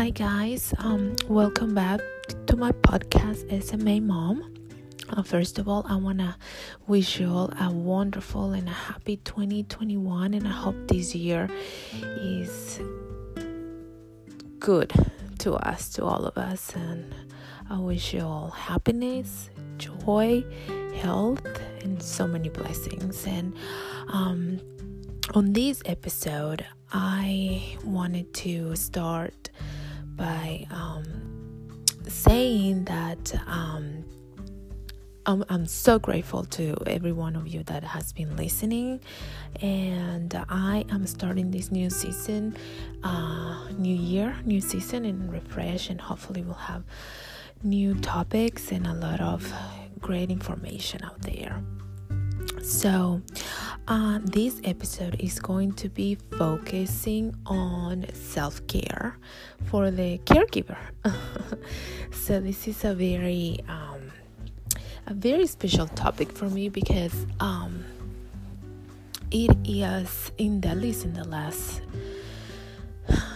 Hi 0.00 0.08
guys, 0.08 0.72
um, 0.78 1.14
welcome 1.28 1.74
back 1.74 2.00
to 2.46 2.56
my 2.56 2.72
podcast 2.72 3.44
SMA 3.62 4.00
Mom. 4.00 4.54
Uh, 5.10 5.22
first 5.22 5.58
of 5.58 5.68
all, 5.68 5.84
I 5.86 5.96
wanna 5.96 6.38
wish 6.86 7.20
you 7.20 7.28
all 7.28 7.52
a 7.60 7.70
wonderful 7.70 8.52
and 8.52 8.66
a 8.66 8.72
happy 8.72 9.18
2021, 9.18 10.32
and 10.32 10.48
I 10.48 10.52
hope 10.52 10.88
this 10.88 11.14
year 11.14 11.50
is 12.16 12.80
good 14.58 14.90
to 15.40 15.52
us, 15.56 15.90
to 15.90 16.06
all 16.06 16.24
of 16.24 16.38
us, 16.38 16.74
and 16.74 17.14
I 17.68 17.78
wish 17.78 18.14
you 18.14 18.22
all 18.22 18.48
happiness, 18.48 19.50
joy, 19.76 20.42
health, 20.94 21.44
and 21.82 22.02
so 22.02 22.26
many 22.26 22.48
blessings. 22.48 23.26
And 23.26 23.54
um, 24.08 24.60
on 25.34 25.52
this 25.52 25.82
episode, 25.84 26.64
I 26.90 27.76
wanted 27.84 28.32
to 28.32 28.74
start 28.76 29.50
by 30.20 30.66
um, 30.70 31.82
saying 32.06 32.84
that 32.84 33.34
um, 33.46 34.04
I'm, 35.24 35.42
I'm 35.48 35.66
so 35.66 35.98
grateful 35.98 36.44
to 36.44 36.76
every 36.86 37.12
one 37.12 37.36
of 37.36 37.48
you 37.48 37.62
that 37.64 37.82
has 37.82 38.12
been 38.12 38.36
listening, 38.36 39.00
and 39.62 40.44
I 40.50 40.84
am 40.90 41.06
starting 41.06 41.50
this 41.50 41.72
new 41.72 41.88
season, 41.88 42.54
uh, 43.02 43.66
new 43.78 43.96
year, 43.96 44.36
new 44.44 44.60
season, 44.60 45.06
and 45.06 45.32
refresh, 45.32 45.88
and 45.88 45.98
hopefully 45.98 46.42
we'll 46.42 46.54
have 46.54 46.84
new 47.62 47.94
topics 47.94 48.72
and 48.72 48.86
a 48.86 48.92
lot 48.92 49.22
of 49.22 49.50
great 50.00 50.30
information 50.30 51.02
out 51.02 51.22
there. 51.22 51.64
So, 52.62 53.22
uh, 53.90 54.20
this 54.22 54.60
episode 54.62 55.16
is 55.18 55.40
going 55.40 55.72
to 55.72 55.88
be 55.88 56.16
focusing 56.38 57.34
on 57.44 58.06
self 58.14 58.64
care 58.68 59.18
for 59.64 59.90
the 59.90 60.18
caregiver. 60.18 60.78
so, 62.12 62.40
this 62.40 62.68
is 62.68 62.84
a 62.84 62.94
very 62.94 63.58
um, 63.68 64.12
a 65.08 65.14
very 65.14 65.44
special 65.48 65.88
topic 65.88 66.30
for 66.30 66.48
me 66.48 66.68
because 66.68 67.26
um, 67.40 67.84
it 69.32 69.56
is 69.64 70.30
in 70.38 70.60
the 70.60 70.72
least 70.76 71.04
in 71.04 71.12
the 71.14 71.24
last 71.24 71.82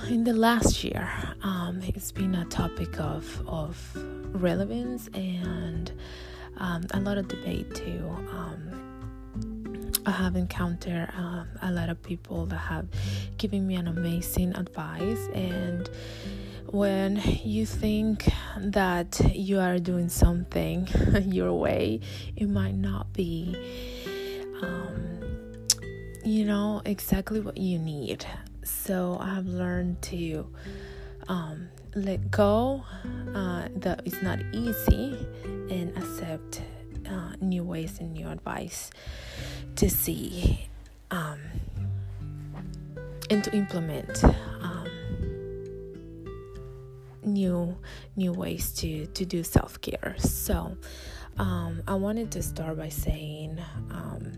in 0.09 0.23
the 0.23 0.33
last 0.33 0.85
year 0.85 1.11
um, 1.43 1.81
it's 1.83 2.13
been 2.13 2.35
a 2.37 2.45
topic 2.45 3.01
of 3.01 3.43
of 3.49 3.77
relevance 4.35 5.09
and 5.15 5.91
um, 6.59 6.85
a 6.93 7.01
lot 7.01 7.19
of 7.19 7.27
debate 7.27 7.75
too 7.75 8.05
um, 8.31 8.84
I 10.07 10.11
have 10.11 10.37
encountered 10.37 11.09
um, 11.17 11.49
a 11.63 11.71
lot 11.73 11.89
of 11.89 12.03
people 12.03 12.47
that 12.47 12.57
have 12.57 12.87
given 13.39 13.67
me 13.67 13.77
an 13.77 13.89
amazing 13.89 14.55
advice 14.55 15.29
and 15.35 15.89
when 16.67 17.23
you 17.45 17.65
think 17.65 18.29
that 18.59 19.21
you 19.35 19.61
are 19.61 19.79
doing 19.79 20.09
something 20.09 20.89
your 21.27 21.53
way 21.53 22.01
it 22.37 22.49
might 22.49 22.75
not 22.75 23.13
be 23.13 23.57
um, 24.63 25.21
you 26.25 26.45
know 26.45 26.83
exactly 26.85 27.41
what 27.41 27.57
you 27.57 27.79
need. 27.79 28.27
So 28.65 29.19
i 29.21 29.35
have 29.35 29.47
learned 29.47 30.01
to 30.03 30.47
um, 31.29 31.69
let 31.95 32.31
go 32.31 32.85
uh, 33.35 33.69
that 33.77 34.03
it's 34.05 34.23
not 34.23 34.41
easy 34.53 35.17
and 35.45 35.97
accept 35.97 36.63
uh, 37.09 37.35
new 37.41 37.63
ways 37.63 37.99
and 38.01 38.13
new 38.13 38.29
advice 38.29 38.91
to 39.77 39.89
see 39.91 40.69
um, 41.11 41.41
and 43.31 43.43
to 43.45 43.55
implement 43.55 44.25
um, 44.25 44.89
new 47.23 47.77
new 48.17 48.33
ways 48.33 48.73
to 48.73 49.07
to 49.07 49.25
do 49.25 49.43
self 49.43 49.81
care. 49.81 50.15
So 50.19 50.77
um, 51.39 51.83
I 51.89 51.95
wanted 51.95 52.31
to 52.33 52.43
start 52.43 52.79
by 52.79 52.89
saying 52.89 53.61
um, 53.91 54.33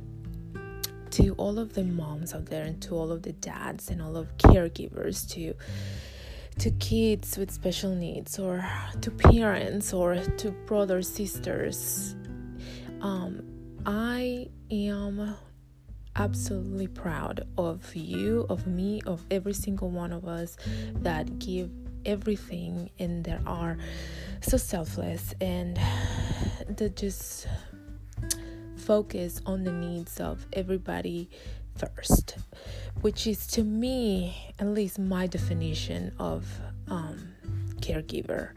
to 1.11 1.35
all 1.35 1.59
of 1.59 1.75
the 1.75 1.85
moms 1.85 2.35
out 2.35 2.47
there 2.47 2.65
and 2.65 2.81
to 2.83 2.95
all 2.95 3.13
of 3.13 3.23
the 3.23 3.33
dads 3.33 3.91
and 3.91 4.01
all 4.01 4.17
of 4.17 4.37
caregivers 4.39 5.29
to 5.33 5.55
to 6.59 6.71
kids 6.73 7.37
with 7.37 7.51
special 7.51 7.95
needs 7.95 8.39
or 8.39 8.67
to 9.03 9.11
parents 9.11 9.93
or 9.93 10.17
to 10.17 10.51
brothers 10.67 11.09
sisters 11.09 12.17
um, 13.01 13.43
I 13.85 14.49
am 14.71 15.37
absolutely 16.17 16.87
proud 16.89 17.47
of 17.59 17.95
you, 17.95 18.47
of 18.49 18.67
me, 18.67 19.03
of 19.07 19.25
every 19.31 19.53
single 19.53 19.91
one 19.91 20.13
of 20.13 20.27
us 20.27 20.57
that 20.95 21.39
give 21.39 21.71
everything 22.05 22.91
and 22.99 23.25
that 23.25 23.41
are 23.47 23.77
so 24.41 24.57
selfless 24.57 25.35
and 25.41 25.79
that 26.69 26.97
just 26.97 27.47
focus 28.77 29.41
on 29.47 29.65
the 29.65 29.73
needs 29.73 30.21
of 30.21 30.47
everybody 30.53 31.29
first, 31.77 32.37
which 33.03 33.27
is 33.27 33.47
to 33.49 33.63
me, 33.63 34.53
at 34.59 34.69
least 34.69 34.99
my 34.99 35.27
definition 35.27 36.13
of 36.19 36.47
um, 36.89 37.35
caregiver. 37.81 38.51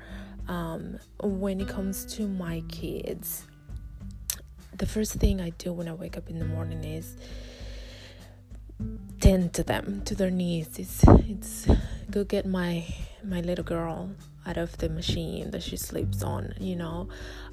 Um, 0.47 0.97
when 1.21 1.61
it 1.61 1.67
comes 1.67 2.05
to 2.15 2.27
my 2.27 2.63
kids, 2.69 3.45
the 4.79 4.85
first 4.85 5.13
thing 5.15 5.41
I 5.41 5.51
do 5.51 5.71
when 5.73 5.87
I 5.87 5.93
wake 5.93 6.17
up 6.17 6.29
in 6.29 6.39
the 6.39 6.45
morning 6.45 6.83
is 6.83 7.17
tend 9.19 9.53
to 9.53 9.63
them, 9.63 10.01
to 10.05 10.15
their 10.15 10.31
needs. 10.31 10.79
It's 10.79 11.03
it's 11.07 11.67
go 12.09 12.23
get 12.23 12.45
my 12.45 12.85
my 13.23 13.41
little 13.41 13.65
girl 13.65 14.09
out 14.45 14.57
of 14.57 14.77
the 14.77 14.89
machine 14.89 15.51
that 15.51 15.63
she 15.63 15.75
sleeps 15.75 16.23
on. 16.23 16.53
You 16.59 16.77
know, 16.77 17.09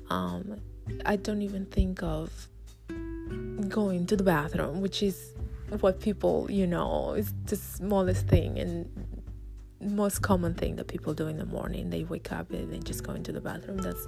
um, 0.09 0.61
I 1.05 1.17
don't 1.17 1.43
even 1.43 1.67
think 1.67 2.03
of 2.03 2.31
going 3.69 4.07
to 4.07 4.17
the 4.17 4.25
bathroom, 4.25 4.81
which 4.81 5.03
is 5.03 5.35
what 5.81 6.01
people 6.01 6.47
you 6.49 6.67
know 6.67 7.15
is 7.15 7.35
the 7.47 7.57
smallest 7.57 8.29
thing 8.29 8.57
and 8.57 8.89
most 9.81 10.23
common 10.23 10.55
thing 10.55 10.77
that 10.77 10.87
people 10.87 11.13
do 11.13 11.27
in 11.27 11.39
the 11.39 11.45
morning 11.45 11.91
they 11.91 12.05
wake 12.05 12.31
up 12.33 12.51
and 12.51 12.73
they 12.73 12.79
just 12.79 13.03
go 13.03 13.13
into 13.13 13.33
the 13.33 13.41
bathroom 13.41 13.77
that's 13.79 14.07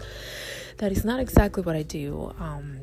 that 0.78 0.92
is 0.92 1.04
not 1.04 1.18
exactly 1.20 1.62
what 1.62 1.74
i 1.74 1.82
do 1.82 2.32
um, 2.38 2.80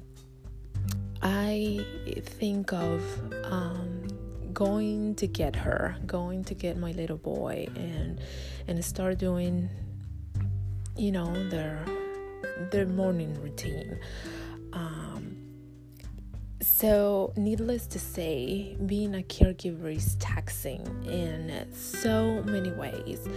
I 1.28 1.84
think 2.22 2.72
of 2.72 3.02
um, 3.46 4.08
going 4.54 5.16
to 5.16 5.26
get 5.26 5.56
her, 5.56 5.98
going 6.06 6.44
to 6.44 6.54
get 6.54 6.78
my 6.78 6.92
little 6.92 7.18
boy, 7.18 7.68
and 7.76 8.20
and 8.68 8.86
start 8.86 9.18
doing, 9.18 9.68
you 10.96 11.12
know, 11.12 11.50
their 11.50 11.84
their 12.72 12.86
morning 12.86 13.34
routine. 13.42 13.98
Um, 14.72 15.36
so, 16.62 17.34
needless 17.36 17.88
to 17.88 18.00
say, 18.00 18.78
being 18.86 19.16
a 19.16 19.24
caregiver 19.24 19.96
is 19.96 20.16
taxing 20.20 20.86
in 21.06 21.74
so 21.74 22.44
many 22.44 22.70
ways 22.70 23.28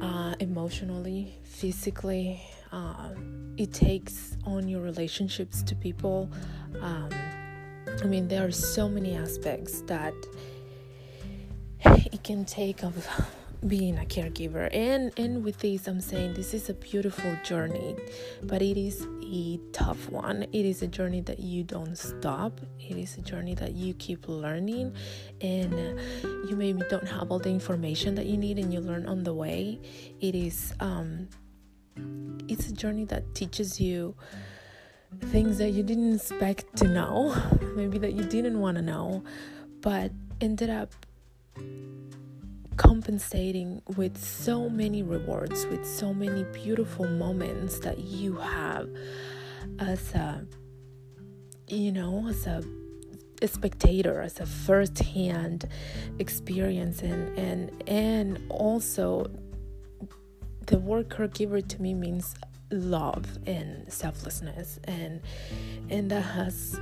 uh, 0.00 0.34
emotionally, 0.40 1.38
physically, 1.44 2.42
um, 2.72 3.54
it 3.56 3.72
takes 3.72 4.36
on 4.44 4.68
your 4.68 4.80
relationships 4.80 5.62
to 5.62 5.74
people. 5.74 6.30
Um, 6.80 7.10
I 8.02 8.06
mean, 8.06 8.28
there 8.28 8.46
are 8.46 8.52
so 8.52 8.88
many 8.88 9.14
aspects 9.14 9.82
that 9.82 10.14
it 11.84 12.24
can 12.24 12.44
take 12.44 12.82
of 12.82 13.06
being 13.66 13.98
a 13.98 14.04
caregiver. 14.04 14.68
And 14.72 15.12
and 15.16 15.44
with 15.44 15.58
this 15.60 15.86
i'm 15.86 16.00
saying 16.00 16.34
this 16.34 16.52
is 16.52 16.68
a 16.68 16.74
beautiful 16.74 17.36
journey 17.44 17.94
but 18.42 18.60
it 18.60 18.76
is 18.76 19.06
a 19.32 19.58
tough 19.72 20.10
one. 20.10 20.42
It 20.52 20.66
is 20.66 20.82
a 20.82 20.86
journey 20.86 21.22
that 21.22 21.40
you 21.40 21.64
don't 21.64 21.96
stop. 21.96 22.60
It 22.78 22.98
is 22.98 23.16
a 23.16 23.22
journey 23.22 23.54
that 23.54 23.72
you 23.72 23.94
keep 23.94 24.28
learning. 24.28 24.94
And 25.40 25.98
you 26.48 26.54
maybe 26.54 26.82
don't 26.90 27.08
have 27.08 27.30
all 27.30 27.38
the 27.38 27.48
information 27.48 28.14
that 28.16 28.26
you 28.26 28.36
need 28.36 28.58
and 28.58 28.72
you 28.74 28.80
learn 28.80 29.06
on 29.06 29.24
the 29.24 29.32
way. 29.32 29.80
It 30.20 30.34
is 30.34 30.74
um 30.80 31.28
it's 32.48 32.68
a 32.68 32.72
journey 32.72 33.04
that 33.06 33.34
teaches 33.34 33.80
you 33.80 34.14
things 35.26 35.58
that 35.58 35.70
you 35.70 35.82
didn't 35.82 36.14
expect 36.14 36.76
to 36.76 36.88
know, 36.88 37.34
maybe 37.76 37.98
that 37.98 38.14
you 38.14 38.24
didn't 38.24 38.58
want 38.58 38.76
to 38.76 38.82
know, 38.82 39.22
but 39.80 40.10
ended 40.40 40.70
up 40.70 40.92
compensating 42.76 43.82
with 43.96 44.16
so 44.16 44.68
many 44.68 45.02
rewards, 45.02 45.66
with 45.66 45.86
so 45.86 46.12
many 46.14 46.44
beautiful 46.52 47.06
moments 47.06 47.78
that 47.80 47.98
you 47.98 48.36
have 48.36 48.88
as 49.78 50.14
a, 50.14 50.46
you 51.68 51.92
know, 51.92 52.26
as 52.28 52.46
a, 52.46 52.62
a 53.42 53.48
spectator, 53.48 54.20
as 54.20 54.40
a 54.40 54.46
first-hand 54.46 55.68
experience, 56.18 57.02
and 57.02 57.38
and 57.38 57.82
and 57.88 58.40
also 58.48 59.26
the 60.66 60.78
word 60.78 61.08
caregiver 61.08 61.66
to 61.66 61.82
me 61.82 61.94
means 61.94 62.34
love 62.70 63.38
and 63.46 63.92
selflessness 63.92 64.78
and 64.84 65.20
and 65.90 66.10
that 66.10 66.22
has 66.22 66.80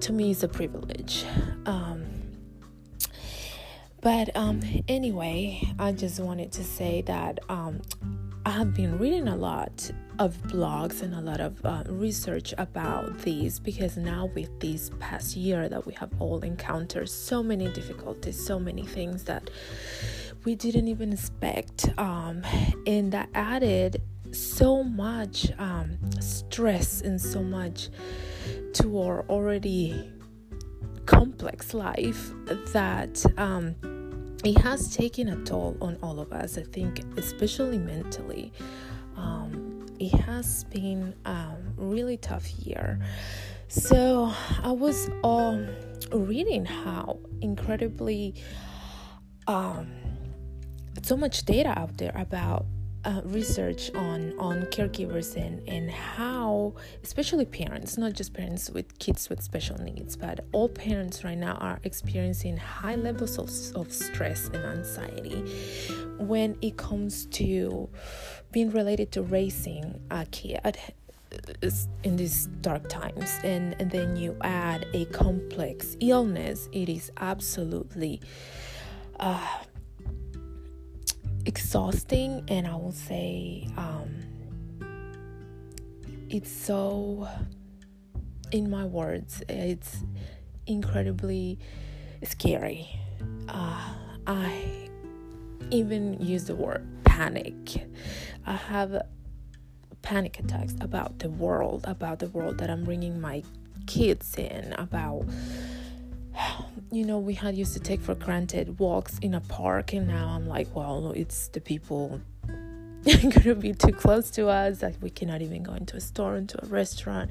to 0.00 0.12
me 0.12 0.30
is 0.30 0.42
a 0.42 0.48
privilege. 0.48 1.24
Um, 1.66 2.04
But 4.02 4.36
um, 4.36 4.60
anyway, 4.88 5.62
I 5.78 5.92
just 5.92 6.18
wanted 6.18 6.50
to 6.52 6.64
say 6.64 7.02
that 7.02 7.38
um, 7.48 7.80
I 8.44 8.50
have 8.50 8.74
been 8.74 8.98
reading 8.98 9.28
a 9.28 9.36
lot 9.36 9.88
of 10.18 10.36
blogs 10.48 11.02
and 11.02 11.14
a 11.14 11.20
lot 11.20 11.40
of 11.40 11.64
uh, 11.64 11.84
research 11.86 12.52
about 12.58 13.16
these 13.20 13.60
because 13.60 13.96
now 13.96 14.26
with 14.34 14.58
this 14.58 14.90
past 14.98 15.36
year 15.36 15.68
that 15.68 15.86
we 15.86 15.94
have 15.94 16.10
all 16.18 16.40
encountered 16.40 17.08
so 17.08 17.44
many 17.44 17.68
difficulties, 17.68 18.44
so 18.44 18.58
many 18.58 18.84
things 18.84 19.22
that 19.24 19.48
we 20.44 20.54
didn't 20.54 20.88
even 20.88 21.12
expect, 21.12 21.88
um, 21.98 22.42
and 22.86 23.12
that 23.12 23.28
added 23.34 24.02
so 24.32 24.82
much 24.82 25.50
um, 25.58 25.98
stress 26.20 27.00
and 27.02 27.20
so 27.20 27.42
much 27.42 27.90
to 28.74 29.00
our 29.00 29.24
already 29.28 30.10
complex 31.06 31.74
life 31.74 32.32
that 32.72 33.24
um, 33.36 33.74
it 34.44 34.58
has 34.58 34.96
taken 34.96 35.28
a 35.28 35.36
toll 35.44 35.76
on 35.80 35.98
all 36.02 36.18
of 36.18 36.32
us. 36.32 36.58
I 36.58 36.62
think, 36.62 37.02
especially 37.16 37.78
mentally. 37.78 38.52
Um, 39.16 39.86
it 40.00 40.12
has 40.20 40.64
been 40.64 41.14
a 41.24 41.54
really 41.76 42.16
tough 42.16 42.50
year. 42.58 42.98
So 43.68 44.32
I 44.62 44.72
was 44.72 45.08
um, 45.22 45.68
reading 46.12 46.64
how 46.64 47.20
incredibly 47.40 48.34
um, 49.46 49.92
so 51.02 51.16
much 51.16 51.44
data 51.44 51.78
out 51.78 51.96
there 51.98 52.12
about 52.14 52.66
uh, 53.04 53.20
research 53.24 53.90
on 53.94 54.32
on 54.38 54.62
caregivers 54.66 55.34
and 55.36 55.68
and 55.68 55.90
how 55.90 56.72
especially 57.02 57.44
parents 57.44 57.98
not 57.98 58.12
just 58.12 58.32
parents 58.32 58.70
with 58.70 58.96
kids 59.00 59.28
with 59.28 59.42
special 59.42 59.76
needs 59.78 60.14
but 60.14 60.44
all 60.52 60.68
parents 60.68 61.24
right 61.24 61.38
now 61.38 61.54
are 61.54 61.80
experiencing 61.82 62.56
high 62.56 62.94
levels 62.94 63.38
of, 63.38 63.50
of 63.76 63.92
stress 63.92 64.46
and 64.48 64.64
anxiety 64.64 65.42
when 66.18 66.56
it 66.62 66.76
comes 66.76 67.26
to 67.26 67.88
being 68.52 68.70
related 68.70 69.10
to 69.10 69.22
raising 69.22 70.00
a 70.12 70.24
kid 70.26 70.78
in 72.02 72.16
these 72.16 72.46
dark 72.60 72.88
times. 72.88 73.38
And, 73.42 73.74
and 73.78 73.90
then 73.90 74.16
you 74.16 74.36
add 74.42 74.86
a 74.92 75.06
complex 75.06 75.96
illness 76.00 76.68
it 76.72 76.88
is 76.88 77.10
absolutely 77.18 78.20
uh, 79.18 79.46
exhausting 81.46 82.44
and 82.48 82.66
I 82.66 82.74
will 82.76 82.92
say 82.92 83.66
um, 83.76 84.10
it's 86.28 86.50
so 86.50 87.28
in 88.50 88.70
my 88.70 88.84
words 88.84 89.42
it's 89.48 90.04
incredibly 90.66 91.58
scary. 92.22 92.88
Uh, 93.48 93.94
I 94.26 94.88
even 95.70 96.20
use 96.20 96.44
the 96.44 96.54
word 96.54 96.86
panic. 97.04 97.86
I 98.46 98.52
have 98.52 99.02
panic 100.02 100.38
attacks 100.38 100.74
about 100.80 101.20
the 101.20 101.30
world 101.30 101.84
about 101.86 102.18
the 102.18 102.28
world 102.28 102.58
that 102.58 102.68
I'm 102.68 102.84
bringing 102.84 103.20
my 103.20 103.42
kids 103.86 104.36
in 104.36 104.74
about 104.78 105.24
you 106.92 107.06
know, 107.06 107.18
we 107.18 107.34
had 107.34 107.56
used 107.56 107.72
to 107.72 107.80
take 107.80 108.00
for 108.00 108.14
granted 108.14 108.78
walks 108.78 109.18
in 109.20 109.34
a 109.34 109.40
park, 109.40 109.94
and 109.94 110.06
now 110.06 110.28
I'm 110.28 110.46
like, 110.46 110.74
well, 110.76 111.12
it's 111.16 111.48
the 111.48 111.60
people 111.60 112.20
gonna 113.04 113.54
be 113.56 113.72
too 113.72 113.90
close 113.92 114.30
to 114.30 114.46
us 114.48 114.80
like 114.80 114.94
we 115.00 115.10
cannot 115.10 115.42
even 115.42 115.62
go 115.64 115.72
into 115.72 115.96
a 115.96 116.00
store 116.00 116.36
into 116.36 116.62
a 116.64 116.68
restaurant. 116.68 117.30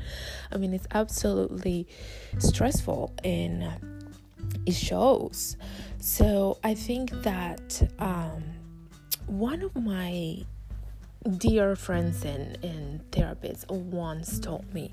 I 0.51 0.57
mean 0.57 0.73
it's 0.73 0.87
absolutely 0.91 1.87
stressful 2.39 3.13
and 3.23 3.63
it 4.65 4.73
shows. 4.73 5.55
So 5.99 6.57
i 6.63 6.73
think 6.73 7.11
that 7.23 7.89
um, 7.99 8.43
one 9.27 9.61
of 9.61 9.73
my 9.75 10.43
dear 11.37 11.77
friends 11.77 12.25
and, 12.25 12.57
and 12.65 12.99
therapists 13.11 13.69
once 13.69 14.39
told 14.39 14.73
me 14.73 14.91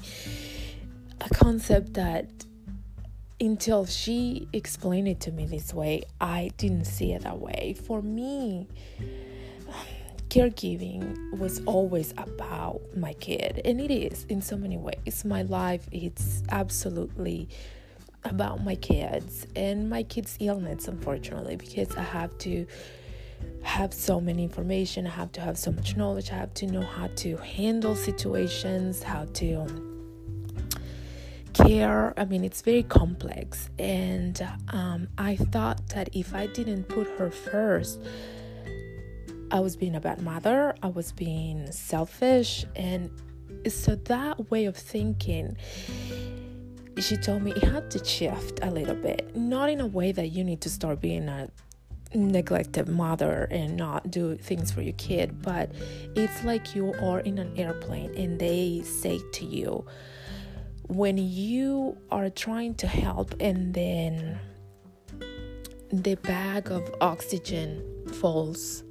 a 1.21 1.29
concept 1.31 1.95
that 1.95 2.29
until 3.41 3.87
she 3.87 4.49
explained 4.53 5.09
it 5.09 5.21
to 5.21 5.33
me 5.33 5.47
this 5.47 5.73
way, 5.73 6.03
I 6.21 6.51
didn't 6.57 6.87
see 6.87 7.13
it 7.13 7.23
that 7.23 7.39
way. 7.39 7.77
For 7.87 8.03
me, 8.03 8.69
caregiving 10.29 11.39
was 11.39 11.61
always 11.65 12.13
about 12.19 12.81
my 12.97 13.13
kid, 13.15 13.61
and 13.65 13.81
it 13.81 13.91
is 13.91 14.25
in 14.25 14.43
so 14.43 14.57
many 14.57 14.77
ways. 14.77 15.25
My 15.25 15.43
life 15.43 15.89
it's 15.93 16.43
absolutely 16.51 17.49
about 18.25 18.65
my 18.65 18.75
kids 18.75 19.47
and 19.55 19.89
my 19.89 20.03
kids' 20.03 20.37
illness, 20.41 20.89
unfortunately, 20.89 21.57
because 21.57 21.97
I 21.97 22.03
have 22.03 22.37
to 22.39 22.67
have 23.63 23.95
so 23.95 24.21
many 24.21 24.43
information, 24.43 25.07
I 25.07 25.11
have 25.11 25.33
to 25.33 25.41
have 25.41 25.59
so 25.59 25.71
much 25.71 25.97
knowledge, 25.97 26.31
I 26.31 26.35
have 26.35 26.55
to 26.55 26.67
know 26.67 26.83
how 26.83 27.09
to 27.17 27.37
handle 27.37 27.95
situations, 27.95 29.03
how 29.03 29.27
to 29.35 29.55
um, 29.55 29.98
care 31.67 32.15
i 32.17 32.25
mean 32.25 32.45
it's 32.45 32.63
very 32.63 32.83
complex. 32.83 33.71
And 33.79 34.37
um, 34.69 35.09
i 35.19 35.37
thought 35.37 35.87
that 35.89 36.09
if 36.13 36.35
i 36.35 36.47
didn't 36.47 36.85
put 36.85 37.07
her 37.19 37.31
first 37.31 38.01
i 39.51 39.61
was 39.61 39.77
being 39.77 39.95
a 39.95 40.01
bad 40.01 40.21
mother 40.23 40.75
i 40.83 40.89
was 40.89 41.13
being 41.13 41.71
selfish. 41.73 42.65
And 42.77 43.11
so 43.69 43.97
that 43.97 44.51
way 44.51 44.67
of 44.67 44.77
thinking 44.77 45.57
she 46.99 47.17
told 47.17 47.43
me 47.43 47.53
it 47.53 47.63
had 47.63 47.91
to 47.93 48.05
shift 48.05 48.59
a 48.63 48.71
little 48.71 48.95
bit. 48.95 49.37
Not 49.37 49.71
in 49.71 49.81
a 49.81 49.87
way 49.87 50.11
that 50.11 50.29
you 50.29 50.43
need 50.43 50.61
to 50.63 50.71
start 50.71 51.01
being 51.01 51.29
a 51.29 51.49
neglected 52.15 52.89
mother 52.89 53.47
and 53.51 53.77
not 53.77 54.11
do 54.11 54.37
things 54.37 54.71
for 54.71 54.81
your 54.81 54.95
kid 54.95 55.43
but 55.43 55.71
it's 56.17 56.43
like 56.43 56.75
you 56.75 56.95
are 57.03 57.21
in 57.21 57.39
an 57.39 57.53
airplane 57.59 58.15
and 58.17 58.39
they 58.39 58.81
say 58.83 59.21
to 59.33 59.45
you 59.45 59.85
when 60.89 61.19
you 61.19 61.97
are 62.11 62.31
trying 62.31 62.75
to 62.77 62.87
help 62.87 63.35
and 63.41 63.75
then 63.75 64.39
the 65.93 66.17
bag 66.17 66.71
of 66.71 66.95
oxygen 67.01 67.83
falls, 68.15 68.83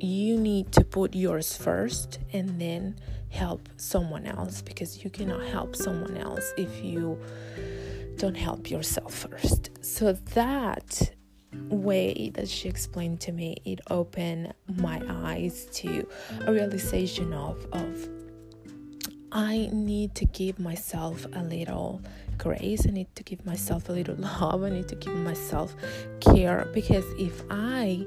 you 0.00 0.36
need 0.36 0.70
to 0.72 0.84
put 0.84 1.14
yours 1.14 1.56
first 1.56 2.18
and 2.32 2.60
then 2.60 2.96
help 3.30 3.68
someone 3.76 4.26
else 4.26 4.62
because 4.62 5.02
you 5.04 5.10
cannot 5.10 5.42
help 5.46 5.76
someone 5.76 6.16
else 6.16 6.52
if 6.56 6.82
you 6.82 7.18
don't 8.16 8.36
help 8.36 8.70
yourself 8.70 9.14
first. 9.14 9.70
So 9.80 10.12
that 10.12 11.12
way 11.70 12.30
that 12.34 12.48
she 12.48 12.68
explained 12.68 13.20
to 13.20 13.32
me 13.32 13.56
it 13.64 13.80
opened 13.90 14.52
my 14.76 15.00
eyes 15.08 15.66
to 15.72 16.06
a 16.46 16.52
realization 16.52 17.32
of 17.32 17.66
of 17.72 18.08
I 19.30 19.68
need 19.72 20.14
to 20.16 20.24
give 20.24 20.58
myself 20.58 21.26
a 21.34 21.42
little 21.42 22.00
grace. 22.38 22.86
I 22.86 22.90
need 22.90 23.14
to 23.16 23.22
give 23.22 23.44
myself 23.44 23.88
a 23.88 23.92
little 23.92 24.14
love. 24.18 24.62
I 24.62 24.70
need 24.70 24.88
to 24.88 24.94
give 24.94 25.14
myself 25.14 25.74
care 26.20 26.68
because 26.72 27.04
if 27.18 27.42
I 27.50 28.06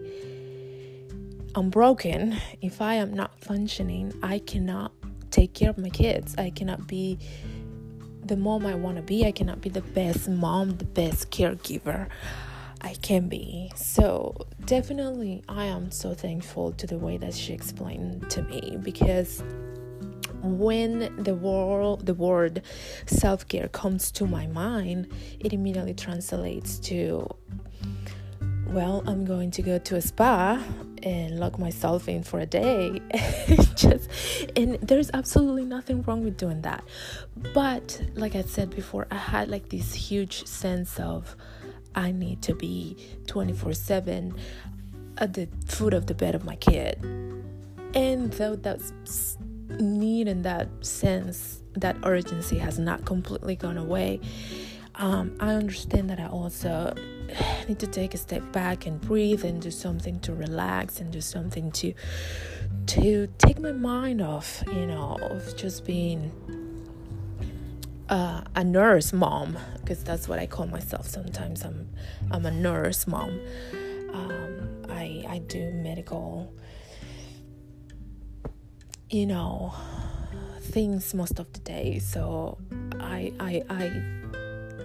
am 1.55 1.69
broken, 1.69 2.37
if 2.61 2.81
I 2.81 2.95
am 2.95 3.13
not 3.13 3.39
functioning, 3.39 4.13
I 4.23 4.39
cannot 4.39 4.93
take 5.29 5.53
care 5.53 5.69
of 5.69 5.77
my 5.77 5.89
kids. 5.89 6.35
I 6.37 6.49
cannot 6.49 6.87
be 6.87 7.19
the 8.23 8.37
mom 8.37 8.65
I 8.65 8.75
want 8.75 8.97
to 8.97 9.03
be. 9.03 9.25
I 9.25 9.31
cannot 9.31 9.61
be 9.61 9.69
the 9.69 9.81
best 9.81 10.27
mom, 10.27 10.77
the 10.77 10.85
best 10.85 11.31
caregiver 11.31 12.07
I 12.81 12.95
can 12.95 13.27
be. 13.27 13.71
So, 13.75 14.35
definitely, 14.65 15.43
I 15.47 15.65
am 15.65 15.91
so 15.91 16.13
thankful 16.13 16.71
to 16.73 16.87
the 16.87 16.97
way 16.97 17.17
that 17.17 17.35
she 17.35 17.53
explained 17.53 18.29
to 18.31 18.41
me 18.43 18.77
because 18.81 19.43
when 20.41 21.15
the 21.24 21.36
word 21.36 22.05
the 22.05 22.13
word 22.13 22.62
self-care 23.05 23.67
comes 23.69 24.12
to 24.12 24.25
my 24.25 24.48
mind 24.48 25.07
it 25.39 25.53
immediately 25.53 25.93
translates 25.93 26.79
to 26.79 27.27
well 28.67 29.03
i'm 29.05 29.25
going 29.25 29.51
to 29.51 29.62
go 29.62 29.77
to 29.77 29.95
a 29.95 30.01
spa 30.01 30.63
and 31.03 31.39
lock 31.39 31.57
myself 31.57 32.07
in 32.07 32.24
for 32.24 32.39
a 32.39 32.45
day. 32.45 33.01
Just 33.75 34.10
and 34.55 34.75
there's 34.81 35.10
absolutely 35.13 35.65
nothing 35.65 36.03
wrong 36.03 36.24
with 36.24 36.38
doing 36.38 36.62
that. 36.62 36.83
But 37.53 38.01
like 38.15 38.36
i 38.36 38.41
said 38.41 38.69
before 38.69 39.07
i 39.12 39.15
had 39.15 39.50
like 39.50 39.69
this 39.69 39.93
huge 39.93 40.45
sense 40.45 41.00
of 41.00 41.36
i 41.95 42.12
need 42.12 42.41
to 42.43 42.53
be 42.55 42.98
24 43.27 43.74
7 43.74 44.36
at 45.17 45.33
the 45.33 45.48
foot 45.65 45.93
of 45.93 46.07
the 46.07 46.13
bed 46.13 46.36
of 46.36 46.45
my 46.45 46.55
kid. 46.55 47.00
And 47.93 48.31
though 48.33 48.55
that's 48.55 49.38
need 49.79 50.27
in 50.27 50.41
that 50.43 50.67
sense, 50.85 51.63
that 51.73 51.95
urgency 52.03 52.57
has 52.57 52.77
not 52.79 53.05
completely 53.05 53.55
gone 53.55 53.77
away. 53.77 54.19
Um, 54.95 55.35
I 55.39 55.53
understand 55.53 56.09
that 56.09 56.19
I 56.19 56.27
also 56.27 56.93
need 57.67 57.79
to 57.79 57.87
take 57.87 58.13
a 58.13 58.17
step 58.17 58.43
back 58.51 58.85
and 58.85 58.99
breathe 58.99 59.45
and 59.45 59.61
do 59.61 59.71
something 59.71 60.19
to 60.21 60.33
relax 60.33 60.99
and 60.99 61.11
do 61.11 61.21
something 61.21 61.71
to 61.73 61.93
to 62.87 63.27
take 63.37 63.59
my 63.59 63.71
mind 63.71 64.21
off, 64.21 64.63
you 64.67 64.85
know, 64.85 65.17
of 65.21 65.55
just 65.55 65.85
being 65.85 66.31
uh, 68.09 68.41
a 68.55 68.63
nurse 68.63 69.13
mom 69.13 69.57
because 69.79 70.03
that's 70.03 70.27
what 70.27 70.39
I 70.39 70.45
call 70.45 70.67
myself. 70.67 71.07
Sometimes 71.07 71.63
I'm 71.63 71.89
I'm 72.29 72.45
a 72.45 72.51
nurse 72.51 73.07
mom. 73.07 73.39
Um, 74.13 74.85
I 74.89 75.25
I 75.27 75.37
do 75.47 75.71
medical, 75.71 76.53
you 79.12 79.25
know, 79.25 79.74
things 80.62 81.13
most 81.13 81.38
of 81.38 81.51
the 81.53 81.60
day. 81.60 82.00
So 82.00 82.58
I 83.00 83.34
I 83.39 83.63
I 83.70 83.91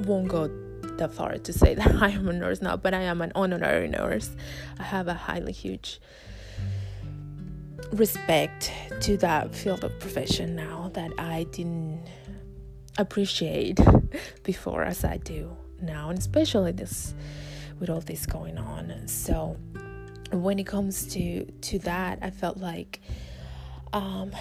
won't 0.05 0.29
go 0.29 0.51
that 0.99 1.13
far 1.13 1.39
to 1.39 1.53
say 1.53 1.75
that 1.81 2.03
I 2.03 2.11
am 2.11 2.29
a 2.29 2.33
nurse 2.33 2.61
now, 2.61 2.77
but 2.77 2.93
I 2.93 3.03
am 3.03 3.23
an 3.23 3.33
honorary 3.35 3.89
nurse. 3.89 4.31
I 4.79 4.83
have 4.83 5.09
a 5.09 5.15
highly 5.15 5.53
huge 5.53 6.01
respect 7.93 8.73
to 9.01 9.17
that 9.19 9.55
field 9.55 9.85
of 9.85 9.99
profession 10.01 10.57
now 10.57 10.91
that 10.95 11.13
I 11.19 11.45
didn't 11.53 12.03
appreciate 12.99 13.79
before 14.43 14.83
as 14.83 15.05
I 15.05 15.19
do 15.19 15.57
now, 15.81 16.11
and 16.11 16.19
especially 16.19 16.73
this 16.73 17.15
with 17.79 17.91
all 17.91 18.01
this 18.01 18.27
going 18.27 18.59
on. 18.59 19.07
So 19.07 19.57
when 20.33 20.59
it 20.59 20.67
comes 20.67 21.07
to 21.15 21.45
to 21.45 21.79
that, 21.81 22.19
I 22.23 22.31
felt 22.31 22.57
like 22.57 23.01
um, 23.93 24.33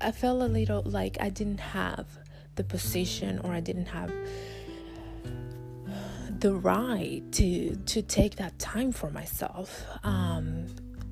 I 0.00 0.12
felt 0.12 0.42
a 0.42 0.46
little 0.46 0.82
like 0.82 1.16
I 1.20 1.30
didn't 1.30 1.60
have 1.60 2.06
the 2.56 2.64
position 2.64 3.38
or 3.40 3.52
I 3.52 3.60
didn't 3.60 3.86
have 3.86 4.12
the 6.40 6.54
right 6.54 7.22
to 7.32 7.76
to 7.76 8.02
take 8.02 8.36
that 8.36 8.58
time 8.58 8.92
for 8.92 9.10
myself. 9.10 9.84
Um, 10.04 10.66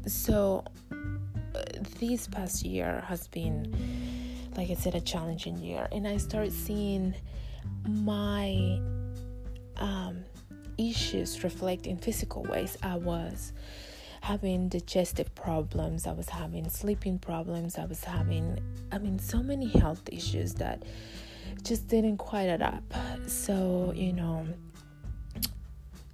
so 0.06 0.64
this 1.98 2.26
past 2.26 2.64
year 2.64 3.04
has 3.06 3.28
been, 3.28 3.72
like 4.56 4.70
I 4.70 4.74
said, 4.74 4.94
a 4.94 5.00
challenging 5.00 5.58
year, 5.58 5.88
and 5.92 6.06
I 6.06 6.16
started 6.18 6.52
seeing 6.52 7.14
my 7.88 8.80
um, 9.76 10.24
issues 10.78 11.42
reflect 11.44 11.86
in 11.86 11.96
physical 11.96 12.42
ways. 12.42 12.76
I 12.82 12.96
was 12.96 13.52
having 14.24 14.70
digestive 14.70 15.34
problems, 15.34 16.06
I 16.06 16.12
was 16.12 16.30
having 16.30 16.66
sleeping 16.70 17.18
problems, 17.18 17.76
I 17.76 17.84
was 17.84 18.02
having, 18.02 18.58
I 18.90 18.96
mean, 18.96 19.18
so 19.18 19.42
many 19.42 19.68
health 19.68 20.00
issues 20.10 20.54
that 20.54 20.82
just 21.62 21.88
didn't 21.88 22.16
quite 22.16 22.48
add 22.48 22.62
up. 22.62 22.82
So, 23.26 23.92
you 23.94 24.14
know, 24.14 24.46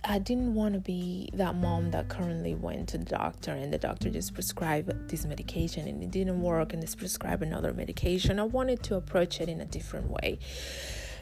I 0.02 0.18
didn't 0.18 0.56
want 0.56 0.74
to 0.74 0.80
be 0.80 1.30
that 1.34 1.54
mom 1.54 1.92
that 1.92 2.08
currently 2.08 2.56
went 2.56 2.88
to 2.88 2.98
the 2.98 3.04
doctor 3.04 3.52
and 3.52 3.72
the 3.72 3.78
doctor 3.78 4.10
just 4.10 4.34
prescribed 4.34 5.08
this 5.08 5.24
medication 5.24 5.86
and 5.86 6.02
it 6.02 6.10
didn't 6.10 6.42
work 6.42 6.72
and 6.72 6.82
just 6.82 6.98
prescribed 6.98 7.44
another 7.44 7.72
medication. 7.72 8.40
I 8.40 8.44
wanted 8.44 8.82
to 8.84 8.96
approach 8.96 9.40
it 9.40 9.48
in 9.48 9.60
a 9.60 9.66
different 9.66 10.10
way. 10.10 10.40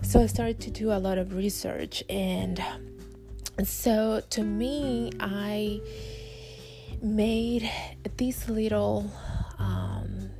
So 0.00 0.22
I 0.22 0.26
started 0.26 0.58
to 0.60 0.70
do 0.70 0.90
a 0.90 0.96
lot 0.96 1.18
of 1.18 1.34
research 1.34 2.02
and 2.08 2.64
so 3.62 4.22
to 4.30 4.42
me 4.42 5.10
I 5.20 5.82
made 7.02 7.70
this 8.16 8.48
little 8.48 9.10
um, 9.58 10.30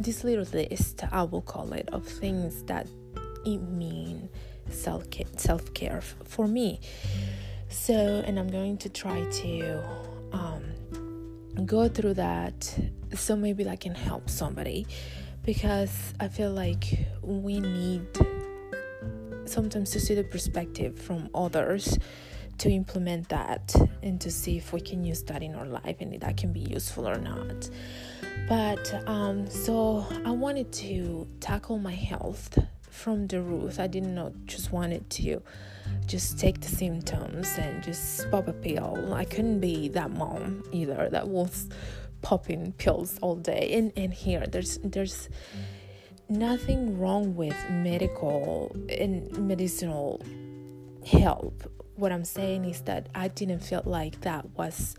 this 0.00 0.24
little 0.24 0.46
list 0.52 1.02
I 1.12 1.22
will 1.22 1.42
call 1.42 1.72
it 1.72 1.88
of 1.92 2.06
things 2.06 2.62
that 2.64 2.86
it 3.44 3.58
mean 3.58 4.28
self 4.70 5.04
self 5.36 5.72
care 5.74 6.00
for 6.00 6.46
me. 6.46 6.80
So, 7.68 7.94
and 7.94 8.38
I'm 8.38 8.48
going 8.48 8.78
to 8.78 8.88
try 8.88 9.24
to 9.24 9.82
um, 10.32 10.64
go 11.66 11.88
through 11.88 12.14
that 12.14 12.78
so 13.14 13.36
maybe 13.36 13.64
that 13.64 13.80
can 13.80 13.94
help 13.94 14.30
somebody 14.30 14.86
because 15.44 16.14
I 16.20 16.28
feel 16.28 16.52
like 16.52 17.06
we 17.22 17.60
need 17.60 18.06
sometimes 19.44 19.90
to 19.90 20.00
see 20.00 20.14
the 20.14 20.24
perspective 20.24 20.98
from 20.98 21.28
others 21.34 21.98
to 22.58 22.70
implement 22.70 23.28
that 23.28 23.74
and 24.02 24.20
to 24.20 24.30
see 24.30 24.56
if 24.56 24.72
we 24.72 24.80
can 24.80 25.04
use 25.04 25.22
that 25.24 25.42
in 25.42 25.54
our 25.54 25.66
life 25.66 25.96
and 26.00 26.20
that 26.20 26.36
can 26.36 26.52
be 26.52 26.60
useful 26.60 27.08
or 27.08 27.18
not. 27.18 27.68
But 28.48 29.08
um, 29.08 29.48
so 29.48 30.06
I 30.24 30.30
wanted 30.30 30.72
to 30.74 31.26
tackle 31.40 31.78
my 31.78 31.94
health 31.94 32.58
from 32.94 33.26
the 33.26 33.40
root. 33.40 33.80
I 33.80 33.86
did 33.86 34.04
not 34.04 34.14
know 34.14 34.34
just 34.46 34.70
wanted 34.72 35.08
to 35.10 35.42
just 36.06 36.38
take 36.38 36.60
the 36.60 36.68
symptoms 36.68 37.48
and 37.58 37.82
just 37.82 38.30
pop 38.30 38.48
a 38.48 38.52
pill. 38.52 39.12
I 39.14 39.24
couldn't 39.24 39.60
be 39.60 39.88
that 39.88 40.10
mom 40.10 40.62
either 40.72 41.08
that 41.10 41.28
was 41.28 41.68
popping 42.22 42.72
pills 42.72 43.18
all 43.20 43.36
day. 43.36 43.70
And 43.72 43.92
and 43.96 44.12
here 44.12 44.46
there's 44.46 44.78
there's 44.84 45.28
nothing 46.28 46.98
wrong 46.98 47.34
with 47.34 47.56
medical 47.70 48.74
and 48.88 49.30
medicinal 49.38 50.22
help. 51.06 51.64
What 51.96 52.12
I'm 52.12 52.24
saying 52.24 52.64
is 52.64 52.80
that 52.82 53.08
I 53.14 53.28
didn't 53.28 53.60
feel 53.60 53.82
like 53.84 54.20
that 54.22 54.48
was 54.56 54.96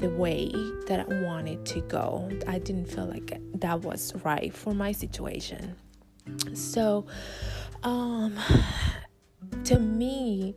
the 0.00 0.08
way 0.08 0.50
that 0.88 1.00
I 1.00 1.22
wanted 1.22 1.64
to 1.66 1.80
go. 1.82 2.30
I 2.46 2.58
didn't 2.58 2.86
feel 2.86 3.06
like 3.06 3.38
that 3.54 3.82
was 3.82 4.14
right 4.24 4.52
for 4.54 4.74
my 4.74 4.92
situation. 4.92 5.76
So, 6.54 7.06
um, 7.82 8.38
to 9.64 9.78
me, 9.78 10.56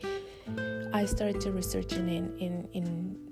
I 0.93 1.05
started 1.05 1.41
to 1.41 1.51
researching 1.51 2.07
in 2.09 2.37
in 2.37 2.69
in 2.73 3.25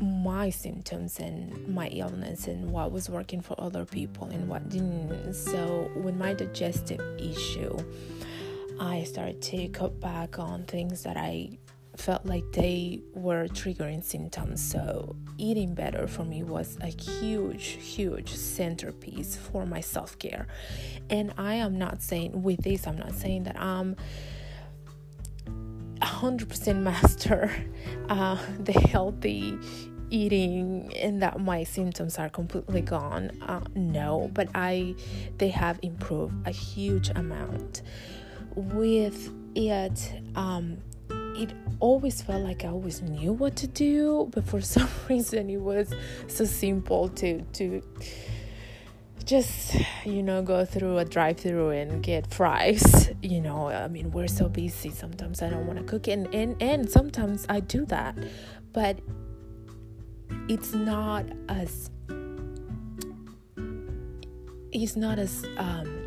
my 0.00 0.48
symptoms 0.48 1.18
and 1.18 1.68
my 1.68 1.88
illness 1.88 2.46
and 2.46 2.70
what 2.70 2.92
was 2.92 3.10
working 3.10 3.40
for 3.40 3.60
other 3.60 3.84
people 3.84 4.28
and 4.28 4.48
what 4.48 4.68
didn't. 4.68 5.34
So, 5.34 5.90
with 5.96 6.14
my 6.14 6.34
digestive 6.34 7.00
issue, 7.18 7.76
I 8.80 9.04
started 9.04 9.42
to 9.42 9.68
cut 9.68 10.00
back 10.00 10.38
on 10.38 10.64
things 10.64 11.02
that 11.02 11.16
I 11.16 11.58
felt 11.96 12.24
like 12.24 12.44
they 12.52 13.00
were 13.12 13.48
triggering 13.48 14.04
symptoms. 14.04 14.62
So, 14.62 15.16
eating 15.36 15.74
better 15.74 16.06
for 16.06 16.24
me 16.24 16.42
was 16.44 16.78
a 16.80 16.86
huge, 16.86 17.66
huge 17.66 18.34
centerpiece 18.34 19.36
for 19.36 19.66
my 19.66 19.80
self 19.80 20.18
care. 20.18 20.46
And 21.10 21.34
I 21.36 21.54
am 21.54 21.78
not 21.78 22.02
saying, 22.02 22.42
with 22.42 22.62
this, 22.62 22.86
I'm 22.86 22.98
not 22.98 23.14
saying 23.14 23.44
that 23.44 23.60
I'm 23.60 23.96
100% 26.00 26.76
master 26.82 27.50
uh, 28.08 28.38
the 28.60 28.72
healthy 28.72 29.58
eating 30.10 30.90
and 30.96 31.20
that 31.22 31.38
my 31.38 31.64
symptoms 31.64 32.18
are 32.18 32.30
completely 32.30 32.80
gone 32.80 33.30
uh, 33.42 33.60
no 33.74 34.30
but 34.32 34.48
i 34.54 34.94
they 35.36 35.48
have 35.48 35.78
improved 35.82 36.34
a 36.46 36.50
huge 36.50 37.10
amount 37.10 37.82
with 38.58 39.32
it 39.54 40.12
um 40.34 40.78
it 41.38 41.52
always 41.80 42.20
felt 42.20 42.42
like 42.42 42.64
I 42.64 42.68
always 42.68 43.00
knew 43.00 43.32
what 43.32 43.54
to 43.56 43.68
do, 43.68 44.28
but 44.32 44.44
for 44.44 44.60
some 44.74 44.88
reason 45.08 45.48
it 45.50 45.60
was 45.60 45.92
so 46.26 46.44
simple 46.44 47.08
to 47.10 47.42
to 47.42 47.82
just 49.24 49.76
you 50.04 50.22
know 50.22 50.42
go 50.42 50.64
through 50.64 50.98
a 50.98 51.04
drive-through 51.04 51.70
and 51.70 52.02
get 52.02 52.26
fries. 52.32 53.10
You 53.20 53.40
know, 53.40 53.68
I 53.68 53.88
mean 53.88 54.12
we're 54.12 54.28
so 54.28 54.48
busy 54.48 54.90
sometimes 54.90 55.42
I 55.42 55.50
don't 55.50 55.66
want 55.66 55.78
to 55.78 55.84
cook 55.84 56.06
and 56.06 56.32
and 56.34 56.56
and 56.62 56.88
sometimes 56.88 57.46
I 57.48 57.60
do 57.60 57.84
that, 57.86 58.16
but 58.72 59.00
it's 60.48 60.72
not 60.72 61.24
as 61.48 61.90
it's 64.72 64.96
not 64.96 65.18
as 65.18 65.44
um 65.56 65.97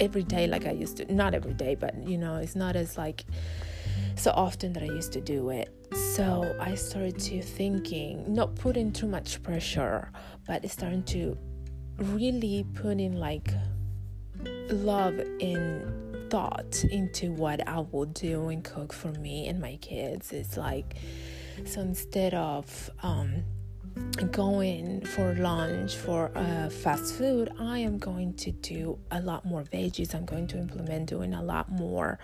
every 0.00 0.22
day 0.22 0.46
like 0.46 0.66
I 0.66 0.72
used 0.72 0.98
to 0.98 1.12
not 1.12 1.34
every 1.34 1.54
day 1.54 1.74
but 1.74 1.96
you 2.06 2.18
know 2.18 2.36
it's 2.36 2.56
not 2.56 2.76
as 2.76 2.96
like 2.98 3.24
so 4.16 4.30
often 4.32 4.72
that 4.72 4.82
I 4.82 4.86
used 4.86 5.12
to 5.12 5.20
do 5.20 5.50
it. 5.50 5.72
So 6.14 6.56
I 6.58 6.74
started 6.74 7.18
to 7.20 7.42
thinking, 7.42 8.24
not 8.32 8.54
putting 8.56 8.92
too 8.92 9.06
much 9.06 9.42
pressure, 9.42 10.10
but 10.46 10.68
starting 10.70 11.02
to 11.04 11.36
really 11.98 12.64
put 12.74 12.98
in 12.98 13.18
like 13.18 13.52
love 14.70 15.18
in 15.38 16.26
thought 16.30 16.84
into 16.90 17.32
what 17.32 17.66
I 17.68 17.78
will 17.78 18.06
do 18.06 18.48
and 18.48 18.64
cook 18.64 18.92
for 18.92 19.12
me 19.12 19.48
and 19.48 19.60
my 19.60 19.76
kids. 19.76 20.32
It's 20.32 20.56
like 20.56 20.96
so 21.64 21.80
instead 21.80 22.34
of 22.34 22.90
um 23.02 23.44
going 24.32 25.00
for 25.04 25.34
lunch 25.34 25.96
for 25.96 26.30
uh, 26.36 26.68
fast 26.68 27.14
food, 27.14 27.50
I 27.58 27.78
am 27.78 27.98
going 27.98 28.34
to 28.34 28.52
do 28.52 28.98
a 29.10 29.20
lot 29.20 29.44
more 29.44 29.62
veggies. 29.62 30.14
I'm 30.14 30.24
going 30.24 30.46
to 30.48 30.58
implement 30.58 31.08
doing 31.08 31.34
a 31.34 31.42
lot 31.42 31.70
more 31.70 32.18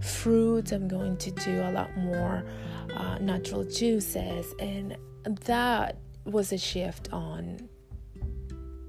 fruits. 0.00 0.72
I'm 0.72 0.88
going 0.88 1.16
to 1.18 1.30
do 1.30 1.62
a 1.62 1.70
lot 1.70 1.96
more 1.96 2.44
uh, 2.94 3.18
natural 3.18 3.64
juices, 3.64 4.54
and 4.58 4.96
that 5.44 5.98
was 6.24 6.52
a 6.52 6.58
shift 6.58 7.08
on 7.12 7.68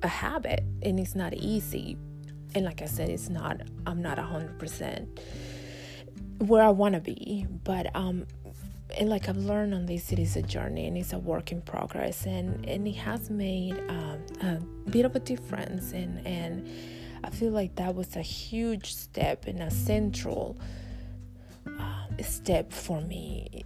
a 0.04 0.08
habit, 0.08 0.64
and 0.82 1.00
it's 1.00 1.16
not 1.16 1.34
easy. 1.34 1.98
And 2.56 2.66
like 2.66 2.82
I 2.82 2.86
said, 2.86 3.10
it's 3.10 3.30
not. 3.30 3.62
I'm 3.86 4.02
not 4.02 4.18
hundred 4.18 4.58
percent 4.58 5.20
where 6.40 6.64
I 6.64 6.70
want 6.70 6.96
to 6.96 7.02
be, 7.02 7.46
but 7.64 7.94
um, 7.96 8.26
and 8.98 9.10
like 9.10 9.30
I've 9.30 9.38
learned 9.38 9.74
on 9.74 9.86
this, 9.86 10.12
it 10.12 10.20
is 10.20 10.36
a 10.36 10.42
journey 10.42 10.88
and 10.88 10.98
it's 10.98 11.14
a 11.14 11.20
work 11.20 11.52
in 11.52 11.62
progress, 11.62 12.26
and 12.26 12.66
and 12.66 12.88
it 12.88 12.96
has 12.96 13.30
made 13.30 13.80
um, 13.90 14.22
a 14.42 14.60
bit 14.90 15.06
of 15.06 15.16
a 15.16 15.20
difference, 15.20 15.92
and 15.94 16.26
and 16.26 16.70
I 17.24 17.30
feel 17.30 17.52
like 17.52 17.76
that 17.76 17.96
was 17.96 18.16
a 18.16 18.22
huge 18.22 18.94
step 18.94 19.46
and 19.46 19.62
a 19.62 19.72
central 19.72 20.58
uh, 21.68 22.06
step 22.22 22.72
for 22.72 23.02
me 23.02 23.66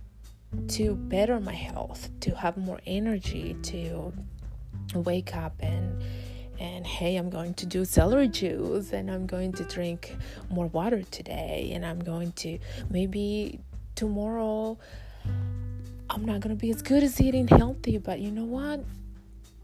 to 0.67 0.95
better 0.95 1.39
my 1.39 1.53
health, 1.53 2.09
to 2.21 2.35
have 2.35 2.57
more 2.57 2.79
energy, 2.85 3.55
to 3.63 4.13
wake 4.95 5.35
up 5.35 5.53
and 5.59 6.01
and 6.59 6.85
hey, 6.85 7.15
I'm 7.15 7.29
going 7.29 7.55
to 7.55 7.65
do 7.65 7.83
celery 7.83 8.27
juice 8.27 8.93
and 8.93 9.09
I'm 9.09 9.25
going 9.25 9.53
to 9.53 9.63
drink 9.63 10.15
more 10.49 10.67
water 10.67 11.01
today 11.01 11.71
and 11.73 11.85
I'm 11.85 11.99
going 11.99 12.31
to 12.33 12.59
maybe 12.89 13.59
tomorrow 13.95 14.77
I'm 16.09 16.25
not 16.25 16.41
to 16.41 16.55
be 16.55 16.69
as 16.69 16.81
good 16.81 17.03
as 17.03 17.19
eating 17.19 17.47
healthy, 17.47 17.97
but 17.97 18.19
you 18.19 18.31
know 18.31 18.45
what? 18.45 18.83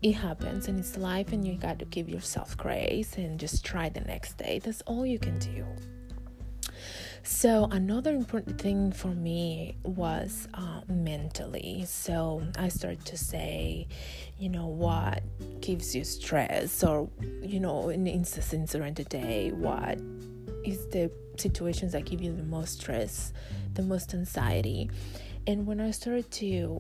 It 0.02 0.14
happens 0.14 0.68
and 0.68 0.80
it's 0.80 0.98
life 0.98 1.32
and 1.32 1.46
you 1.46 1.56
got 1.56 1.80
to 1.80 1.86
give 1.86 2.10
yourself 2.10 2.56
grace 2.58 3.18
and 3.18 3.40
just 3.40 3.66
try 3.66 3.90
the 3.90 4.02
next 4.02 4.38
day. 4.38 4.60
That's 4.64 4.82
all 4.82 5.06
you 5.06 5.20
can 5.20 5.38
do. 5.40 5.66
So, 7.22 7.66
another 7.72 8.16
important 8.16 8.60
thing 8.62 8.92
for 8.92 9.10
me 9.10 9.76
was 9.84 10.48
uh, 10.54 10.82
mentally. 10.88 11.84
So, 11.86 12.42
I 12.58 12.70
started 12.70 13.06
to 13.06 13.18
say, 13.18 13.88
you 14.40 14.50
know, 14.50 14.68
what 14.68 15.22
gives 15.60 15.94
you 15.94 16.06
stress, 16.06 16.82
or, 16.84 17.10
you 17.42 17.60
know, 17.60 17.90
in 17.90 18.08
instances 18.08 18.72
during 18.72 18.94
the 18.94 19.04
day, 19.04 19.52
what 19.52 20.00
is 20.64 20.88
the 20.88 21.12
situations 21.38 21.92
that 21.94 22.06
give 22.06 22.22
you 22.22 22.34
the 22.34 22.44
most 22.44 22.80
stress, 22.80 23.34
the 23.74 23.82
most 23.82 24.14
anxiety. 24.14 24.90
And 25.50 25.66
when 25.66 25.82
I 25.82 25.90
started 25.90 26.30
to 26.30 26.80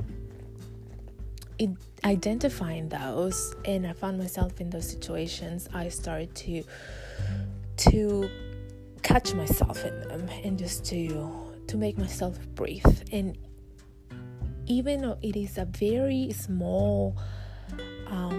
identifying 2.06 2.88
those 2.88 3.56
and 3.66 3.88
I 3.88 3.94
found 3.94 4.20
myself 4.20 4.62
in 4.62 4.70
those 4.70 4.88
situations, 4.88 5.68
I 5.74 5.90
started 5.90 6.36
to 6.36 6.62
to 7.78 8.30
catch 9.02 9.34
myself 9.34 9.84
in 9.84 10.00
them 10.02 10.30
and 10.44 10.60
just 10.60 10.86
to 10.86 11.52
to 11.66 11.78
make 11.78 11.98
myself 11.98 12.38
breathe 12.54 12.86
and 13.12 13.36
even 14.68 15.02
though 15.02 15.18
it 15.24 15.36
is 15.36 15.58
a 15.58 15.66
very 15.66 16.32
small 16.32 17.18
um, 18.08 18.39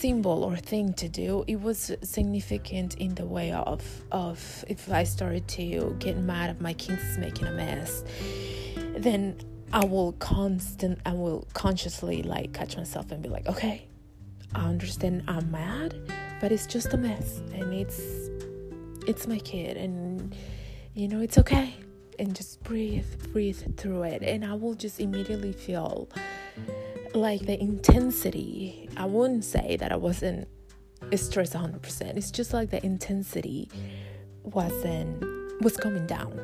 symbol 0.00 0.44
or 0.44 0.56
thing 0.56 0.92
to 0.94 1.08
do 1.08 1.44
it 1.46 1.60
was 1.60 1.92
significant 2.02 2.94
in 2.96 3.14
the 3.14 3.26
way 3.26 3.52
of 3.52 3.82
of 4.12 4.64
if 4.68 4.90
i 4.90 5.04
started 5.04 5.46
to 5.48 5.94
get 5.98 6.16
mad 6.16 6.50
at 6.50 6.60
my 6.60 6.72
kids 6.74 7.18
making 7.18 7.46
a 7.46 7.52
mess 7.52 8.02
then 8.96 9.36
i 9.72 9.84
will 9.84 10.12
constant 10.12 10.98
i 11.04 11.12
will 11.12 11.46
consciously 11.52 12.22
like 12.22 12.52
catch 12.52 12.76
myself 12.76 13.10
and 13.10 13.22
be 13.22 13.28
like 13.28 13.46
okay 13.46 13.86
i 14.54 14.64
understand 14.68 15.22
i'm 15.28 15.50
mad 15.50 15.94
but 16.40 16.50
it's 16.50 16.66
just 16.66 16.94
a 16.94 16.96
mess 16.96 17.42
and 17.52 17.72
it's 17.74 18.30
it's 19.06 19.26
my 19.26 19.38
kid 19.38 19.76
and 19.76 20.34
you 20.94 21.08
know 21.08 21.20
it's 21.20 21.38
okay. 21.38 21.74
And 22.18 22.36
just 22.36 22.62
breathe 22.62 23.06
breathe 23.32 23.78
through 23.78 24.02
it 24.02 24.22
and 24.22 24.44
i 24.44 24.52
will 24.52 24.74
just 24.74 25.00
immediately 25.00 25.54
feel 25.54 26.10
like 27.14 27.40
the 27.46 27.60
intensity 27.60 28.88
i 28.96 29.04
wouldn't 29.04 29.44
say 29.44 29.76
that 29.76 29.92
i 29.92 29.96
wasn't 29.96 30.46
stressed 31.16 31.54
100% 31.54 32.16
it's 32.16 32.30
just 32.30 32.52
like 32.52 32.70
the 32.70 32.84
intensity 32.84 33.68
wasn't 34.42 35.22
was 35.62 35.76
coming 35.76 36.06
down 36.06 36.38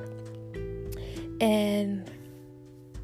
and 1.41 2.11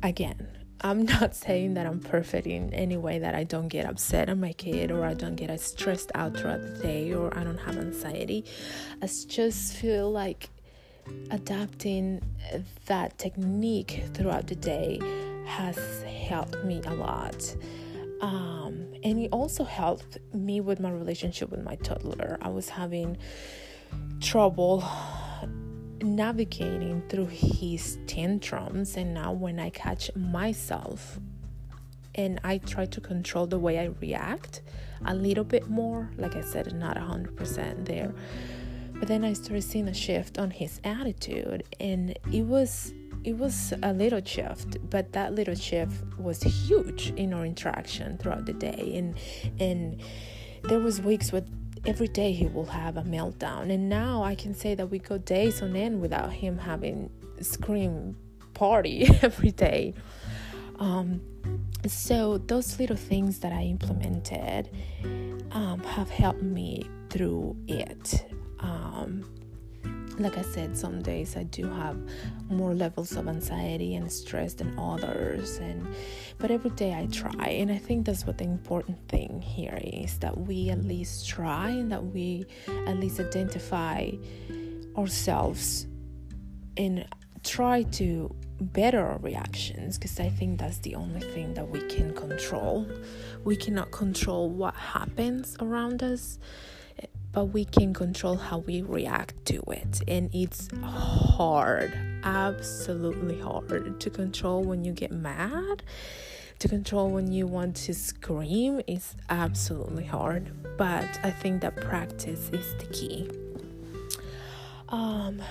again 0.02 0.49
I'm 0.85 1.04
not 1.21 1.35
saying 1.35 1.75
that 1.75 1.87
I'm 1.87 2.00
perfect 2.00 2.47
in 2.47 2.73
any 2.75 2.97
way 2.97 3.19
that 3.21 3.35
I 3.35 3.45
don't 3.45 3.69
get 3.69 3.87
upset 3.87 4.28
at 4.28 4.37
my 4.37 4.52
kid 4.52 4.90
or 4.90 5.04
I 5.04 5.14
don't 5.14 5.37
get 5.37 5.50
as 5.50 5.62
stressed 5.62 6.11
out 6.14 6.37
throughout 6.37 6.62
the 6.62 6.83
day 6.83 7.12
or 7.12 7.37
I 7.37 7.45
don't 7.45 7.59
have 7.59 7.76
anxiety. 7.78 8.45
I 9.00 9.07
just 9.07 9.75
feel 9.75 10.11
like 10.11 10.50
adapting 11.30 12.23
that 12.87 13.19
technique 13.19 14.04
throughout 14.15 14.47
the 14.47 14.56
day 14.56 15.00
has 15.47 16.02
helped 16.02 16.65
me 16.65 16.81
a 16.87 16.95
lot. 16.95 17.57
Um, 18.21 18.87
and 19.02 19.19
it 19.19 19.28
also 19.33 19.65
helped 19.65 20.19
me 20.33 20.61
with 20.61 20.78
my 20.78 20.91
relationship 20.91 21.50
with 21.50 21.63
my 21.63 21.75
toddler. 21.76 22.39
I 22.41 22.49
was 22.49 22.69
having 22.69 23.19
trouble 24.21 24.85
navigating 26.02 27.02
through 27.09 27.26
his 27.26 27.99
tantrums 28.07 28.97
and 28.97 29.15
now 29.15 29.33
when 29.33 29.61
i 29.61 29.71
catch 29.71 30.11
myself 30.17 31.21
and 32.15 32.41
i 32.45 32.59
try 32.59 32.85
to 32.85 33.00
control 33.00 33.47
the 33.47 33.59
way 33.59 33.78
i 33.78 33.85
react 34.00 34.63
a 35.07 35.15
little 35.15 35.45
bit 35.45 35.69
more 35.69 36.11
like 36.19 36.35
i 36.35 36.41
said 36.41 36.75
not 36.75 36.97
100% 36.97 37.85
there 37.85 38.13
but 38.95 39.09
then 39.09 39.25
i 39.25 39.33
started 39.33 39.63
seeing 39.63 39.89
a 39.89 39.95
shift 39.95 40.39
on 40.39 40.50
his 40.50 40.81
attitude 40.85 41.63
and 41.78 42.19
it 42.33 42.43
was 42.43 42.93
it 43.25 43.39
was 43.39 43.73
a 43.82 43.93
little 43.93 44.25
shift 44.25 44.78
but 44.91 45.13
that 45.13 45.35
little 45.35 45.54
shift 45.54 46.04
was 46.19 46.43
huge 46.43 47.13
in 47.17 47.32
our 47.32 47.45
interaction 47.45 48.19
throughout 48.19 48.47
the 48.47 48.52
day. 48.52 48.93
And 48.97 49.17
and 49.61 50.00
there 50.65 50.78
was 50.78 51.00
weeks 51.00 51.32
with 51.32 51.49
every 51.85 52.08
day 52.08 52.32
he 52.32 52.47
will 52.47 52.67
have 52.67 52.97
a 52.97 53.02
meltdown. 53.02 53.73
And 53.73 53.89
now 53.89 54.23
i 54.23 54.35
can 54.35 54.54
say 54.54 54.75
that 54.75 54.87
we 54.87 54.99
go 54.99 55.19
days 55.19 55.63
on 55.63 55.76
end 55.76 56.00
without 56.00 56.32
him 56.32 56.58
having 56.58 57.11
scream 57.41 58.17
party 58.54 59.08
every 59.23 59.50
day. 59.50 59.95
Um, 60.78 61.21
so 61.87 62.39
those 62.39 62.78
little 62.78 62.97
things 62.97 63.41
that 63.41 63.52
i 63.52 63.63
implemented 63.63 64.71
um, 65.52 65.80
have 65.85 66.11
helped 66.11 66.43
me 66.43 66.89
through 67.11 67.56
it. 67.69 68.25
Um, 68.61 69.25
like 70.19 70.37
I 70.39 70.43
said, 70.43 70.77
some 70.77 71.03
days 71.03 71.37
I 71.37 71.45
do 71.45 71.69
have 71.71 71.97
more 72.49 72.75
levels 72.75 73.17
of 73.17 73.29
anxiety 73.29 73.95
and 73.95 74.11
stress 74.11 74.55
than 74.55 74.79
others, 74.79 75.59
and 75.59 75.87
but 76.39 76.51
every 76.51 76.71
day 76.71 76.95
I 76.95 77.07
try, 77.07 77.49
and 77.49 77.71
I 77.71 77.79
think 77.79 78.07
that's 78.07 78.27
what 78.27 78.39
the 78.39 78.45
important 78.45 78.99
thing 79.09 79.41
here 79.41 79.81
is 79.83 80.19
that 80.19 80.37
we 80.39 80.71
at 80.71 80.85
least 80.85 81.29
try 81.29 81.71
and 81.71 81.91
that 81.93 82.05
we 82.05 82.45
at 82.87 82.97
least 82.99 83.21
identify 83.21 84.11
ourselves 84.97 85.87
and 86.77 87.07
try 87.43 87.83
to 87.83 88.35
better 88.61 89.05
our 89.05 89.19
reactions 89.19 89.99
because 89.99 90.21
I 90.21 90.29
think 90.29 90.61
that's 90.61 90.79
the 90.79 90.95
only 90.95 91.21
thing 91.21 91.55
that 91.55 91.69
we 91.69 91.81
can 91.89 92.15
control. 92.15 92.87
We 93.45 93.57
cannot 93.57 93.91
control 93.91 94.51
what 94.51 94.75
happens 94.75 95.57
around 95.61 96.03
us 96.03 96.39
but 97.32 97.47
we 97.47 97.65
can 97.65 97.95
control 97.95 98.36
how 98.36 98.58
we 98.58 98.82
react 98.82 99.45
to 99.47 99.62
it. 99.69 100.02
And 100.06 100.30
it's 100.34 100.69
hard, 100.82 101.93
absolutely 102.23 103.41
hard 103.41 104.00
to 104.00 104.10
control 104.10 104.62
when 104.62 104.84
you 104.84 104.93
get 104.93 105.10
mad. 105.10 105.82
To 106.58 106.69
control 106.69 107.10
when 107.10 107.32
you 107.32 107.47
want 107.49 107.75
to 107.76 107.95
scream 107.95 108.82
is 108.86 109.17
absolutely 109.30 110.04
hard, 110.04 110.76
but 110.76 111.08
I 111.25 111.30
think 111.30 111.62
that 111.62 111.75
practice 111.75 112.50
is 112.50 112.75
the 112.76 112.86
key. 112.93 113.28
Um, 114.88 115.43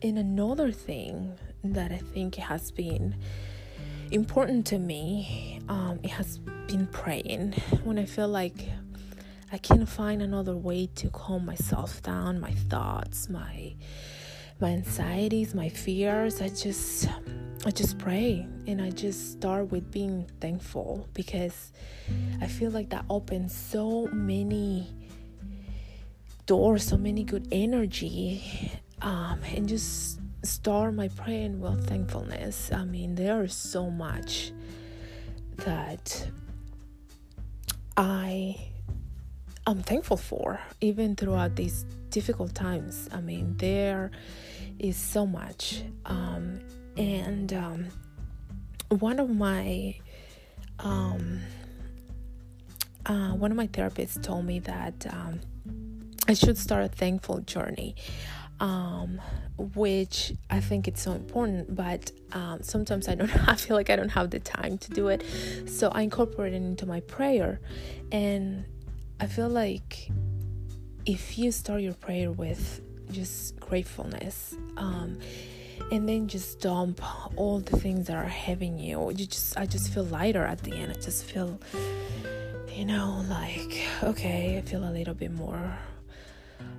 and 0.00 0.18
another 0.18 0.70
thing 0.72 1.36
that 1.64 1.92
I 1.92 1.98
think 1.98 2.36
has 2.36 2.70
been 2.70 3.16
important 4.10 4.66
to 4.68 4.78
me, 4.78 5.60
um, 5.68 6.00
it 6.02 6.10
has 6.10 6.38
been 6.38 6.86
praying. 6.86 7.52
When 7.84 7.98
I 7.98 8.06
feel 8.06 8.28
like 8.28 8.70
I 9.50 9.58
can't 9.58 9.88
find 9.88 10.20
another 10.20 10.56
way 10.56 10.86
to 10.96 11.08
calm 11.08 11.46
myself 11.46 12.02
down, 12.02 12.38
my 12.40 12.52
thoughts, 12.52 13.28
my 13.28 13.74
my 14.60 14.70
anxieties, 14.70 15.54
my 15.54 15.68
fears. 15.68 16.42
I 16.42 16.48
just 16.48 17.08
I 17.64 17.70
just 17.70 17.98
pray 17.98 18.46
and 18.66 18.82
I 18.82 18.90
just 18.90 19.32
start 19.32 19.70
with 19.70 19.90
being 19.90 20.30
thankful 20.40 21.08
because 21.14 21.72
I 22.40 22.46
feel 22.46 22.70
like 22.70 22.90
that 22.90 23.06
opens 23.08 23.56
so 23.56 24.06
many 24.12 24.86
doors, 26.46 26.82
so 26.84 26.96
many 26.96 27.24
good 27.24 27.48
energy, 27.50 28.72
um, 29.02 29.40
and 29.54 29.68
just 29.68 30.20
start 30.42 30.94
my 30.94 31.08
praying 31.08 31.60
with 31.60 31.88
thankfulness. 31.88 32.70
I 32.72 32.84
mean, 32.84 33.14
there 33.14 33.42
is 33.44 33.54
so 33.54 33.90
much 33.90 34.52
that 35.56 36.28
I 37.96 38.67
I'm 39.68 39.82
thankful 39.82 40.16
for, 40.16 40.58
even 40.80 41.14
throughout 41.14 41.54
these 41.54 41.84
difficult 42.08 42.54
times. 42.54 43.06
I 43.12 43.20
mean, 43.20 43.54
there 43.58 44.10
is 44.78 44.96
so 44.96 45.26
much. 45.26 45.82
Um, 46.06 46.60
and 46.96 47.52
um, 47.52 47.88
one 48.88 49.20
of 49.20 49.28
my 49.28 49.94
um, 50.78 51.40
uh, 53.04 53.32
one 53.32 53.50
of 53.50 53.58
my 53.58 53.66
therapists 53.66 54.22
told 54.22 54.46
me 54.46 54.60
that 54.60 55.06
um, 55.12 55.40
I 56.26 56.32
should 56.32 56.56
start 56.56 56.86
a 56.86 56.88
thankful 56.88 57.40
journey, 57.40 57.94
um, 58.60 59.20
which 59.58 60.32
I 60.48 60.60
think 60.60 60.88
it's 60.88 61.02
so 61.02 61.12
important. 61.12 61.76
But 61.76 62.10
um, 62.32 62.62
sometimes 62.62 63.06
I 63.06 63.16
don't. 63.16 63.30
I 63.48 63.56
feel 63.56 63.76
like 63.76 63.90
I 63.90 63.96
don't 63.96 64.08
have 64.08 64.30
the 64.30 64.40
time 64.40 64.78
to 64.78 64.90
do 64.92 65.08
it, 65.08 65.22
so 65.66 65.90
I 65.90 66.00
incorporate 66.00 66.54
it 66.54 66.56
into 66.56 66.86
my 66.86 67.00
prayer, 67.00 67.60
and 68.10 68.64
I 69.20 69.26
feel 69.26 69.48
like 69.48 70.10
if 71.06 71.38
you 71.38 71.50
start 71.50 71.80
your 71.80 71.94
prayer 71.94 72.30
with 72.30 72.80
just 73.10 73.58
gratefulness, 73.58 74.54
um, 74.76 75.18
and 75.90 76.08
then 76.08 76.28
just 76.28 76.60
dump 76.60 77.00
all 77.36 77.60
the 77.60 77.76
things 77.78 78.08
that 78.08 78.16
are 78.16 78.24
having 78.24 78.78
you 78.78 79.10
you 79.10 79.26
just 79.26 79.56
i 79.56 79.64
just 79.64 79.92
feel 79.92 80.04
lighter 80.04 80.44
at 80.44 80.58
the 80.62 80.72
end. 80.72 80.90
I 80.90 81.00
just 81.00 81.24
feel 81.24 81.58
you 82.74 82.84
know 82.84 83.24
like 83.28 83.86
okay 84.02 84.58
i 84.58 84.60
feel 84.68 84.84
a 84.84 84.90
little 84.90 85.14
bit 85.14 85.32
more 85.32 85.78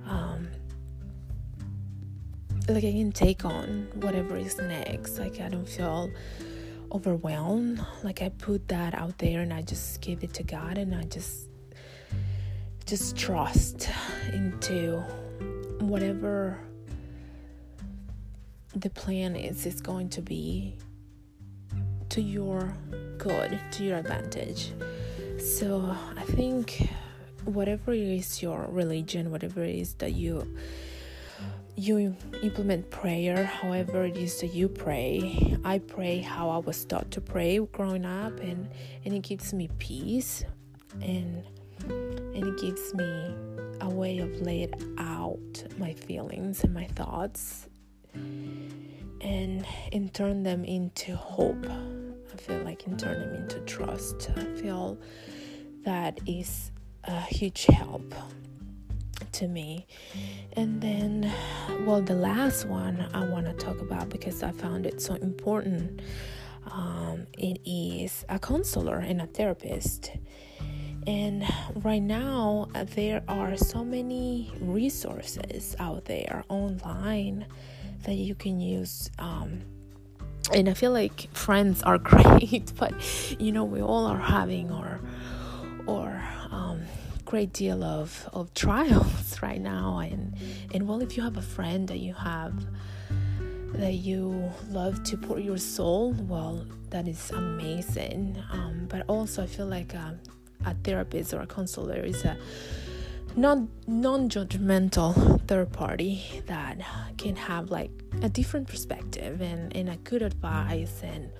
um 0.06 0.48
like 2.68 2.84
i 2.84 2.92
can 2.92 3.10
take 3.10 3.44
on 3.44 3.88
whatever 3.94 4.36
is 4.36 4.56
next. 4.58 5.18
Like 5.18 5.40
i 5.40 5.48
don't 5.48 5.68
feel 5.68 6.10
overwhelmed. 6.92 7.84
Like 8.04 8.22
i 8.22 8.28
put 8.28 8.68
that 8.68 8.94
out 8.94 9.18
there 9.18 9.40
and 9.40 9.52
i 9.52 9.62
just 9.62 10.00
give 10.00 10.22
it 10.22 10.34
to 10.34 10.42
god 10.44 10.78
and 10.78 10.94
i 10.94 11.02
just 11.04 11.49
just 12.90 13.16
trust 13.16 13.88
into 14.32 14.98
whatever 15.78 16.58
the 18.74 18.90
plan 18.90 19.36
is 19.36 19.64
is 19.64 19.80
going 19.80 20.08
to 20.08 20.20
be 20.20 20.74
to 22.08 22.20
your 22.20 22.74
good 23.16 23.56
to 23.70 23.84
your 23.84 23.98
advantage. 23.98 24.72
So 25.38 25.96
i 26.16 26.22
think 26.32 26.90
whatever 27.44 27.92
is 27.92 28.42
your 28.42 28.66
religion 28.68 29.30
whatever 29.30 29.62
it 29.62 29.76
is 29.76 29.94
that 29.94 30.14
you 30.14 30.44
you 31.76 32.16
implement 32.42 32.90
prayer 32.90 33.44
however 33.44 34.04
it 34.06 34.16
is 34.16 34.40
that 34.40 34.52
you 34.52 34.68
pray 34.68 35.56
i 35.64 35.78
pray 35.78 36.18
how 36.18 36.50
i 36.50 36.58
was 36.58 36.84
taught 36.84 37.08
to 37.12 37.20
pray 37.20 37.58
growing 37.72 38.04
up 38.04 38.38
and 38.40 38.68
and 39.04 39.14
it 39.14 39.22
gives 39.22 39.54
me 39.54 39.70
peace 39.78 40.44
and 41.00 41.44
and 41.88 42.44
it 42.44 42.58
gives 42.58 42.94
me 42.94 43.34
a 43.80 43.88
way 43.88 44.18
of 44.18 44.40
laying 44.40 44.72
out 44.98 45.64
my 45.78 45.92
feelings 45.92 46.64
and 46.64 46.74
my 46.74 46.86
thoughts 46.86 47.68
and 48.14 49.66
and 49.92 50.12
turn 50.14 50.42
them 50.42 50.64
into 50.64 51.14
hope. 51.16 51.66
I 51.66 52.36
feel 52.36 52.58
like 52.60 52.86
and 52.86 52.98
turn 52.98 53.20
them 53.20 53.34
into 53.34 53.60
trust. 53.60 54.30
I 54.36 54.44
feel 54.60 54.98
that 55.84 56.20
is 56.26 56.70
a 57.04 57.20
huge 57.22 57.66
help 57.66 58.14
to 59.32 59.48
me. 59.48 59.86
And 60.54 60.80
then, 60.80 61.32
well, 61.86 62.02
the 62.02 62.14
last 62.14 62.66
one 62.66 63.06
I 63.14 63.24
want 63.24 63.46
to 63.46 63.52
talk 63.52 63.80
about 63.80 64.08
because 64.08 64.42
I 64.42 64.52
found 64.52 64.86
it 64.86 65.00
so 65.00 65.14
important. 65.14 66.00
Um, 66.70 67.26
it 67.38 67.60
is 67.64 68.24
a 68.28 68.38
counselor 68.38 68.98
and 68.98 69.20
a 69.20 69.26
therapist. 69.26 70.12
And 71.06 71.44
right 71.76 72.02
now, 72.02 72.68
there 72.94 73.22
are 73.26 73.56
so 73.56 73.84
many 73.84 74.52
resources 74.60 75.74
out 75.78 76.04
there 76.04 76.44
online 76.48 77.46
that 78.04 78.14
you 78.14 78.34
can 78.34 78.60
use. 78.60 79.10
Um, 79.18 79.62
and 80.52 80.68
I 80.68 80.74
feel 80.74 80.92
like 80.92 81.28
friends 81.32 81.82
are 81.82 81.98
great, 82.12 82.72
but 82.76 82.92
you 83.40 83.52
know 83.52 83.64
we 83.64 83.80
all 83.80 84.06
are 84.06 84.18
having 84.18 84.70
or 84.70 85.00
or 85.86 86.22
um, 86.50 86.82
great 87.24 87.52
deal 87.52 87.82
of 87.82 88.28
of 88.32 88.52
trials 88.54 89.40
right 89.42 89.60
now. 89.60 89.98
And 89.98 90.36
and 90.74 90.88
well, 90.88 91.00
if 91.02 91.16
you 91.16 91.22
have 91.22 91.36
a 91.36 91.42
friend 91.42 91.88
that 91.88 91.98
you 91.98 92.14
have 92.14 92.54
that 93.72 93.94
you 93.94 94.50
love 94.68 95.02
to 95.04 95.16
pour 95.16 95.38
your 95.38 95.56
soul, 95.56 96.12
well, 96.12 96.66
that 96.90 97.06
is 97.06 97.30
amazing. 97.30 98.36
Um, 98.50 98.86
but 98.88 99.04
also, 99.08 99.44
I 99.44 99.46
feel 99.46 99.66
like 99.66 99.94
a, 99.94 100.18
a 100.64 100.74
therapist 100.84 101.32
or 101.34 101.40
a 101.40 101.46
counselor 101.46 102.00
is 102.00 102.24
a 102.24 102.36
non 103.36 103.68
non-judgmental 103.86 105.46
third 105.46 105.72
party 105.72 106.42
that 106.46 106.78
can 107.16 107.36
have 107.36 107.70
like 107.70 107.90
a 108.22 108.28
different 108.28 108.68
perspective 108.68 109.40
and, 109.40 109.74
and 109.76 109.88
a 109.88 109.96
good 109.98 110.22
advice 110.22 111.02
and 111.02 111.30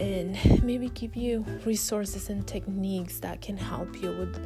and 0.00 0.62
maybe 0.62 0.88
give 0.90 1.16
you 1.16 1.44
resources 1.64 2.30
and 2.30 2.46
techniques 2.46 3.18
that 3.18 3.40
can 3.40 3.56
help 3.56 4.00
you 4.00 4.10
with 4.10 4.38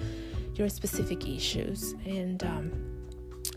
your 0.54 0.68
specific 0.68 1.28
issues. 1.28 1.94
And 2.04 2.42
um, 2.42 2.72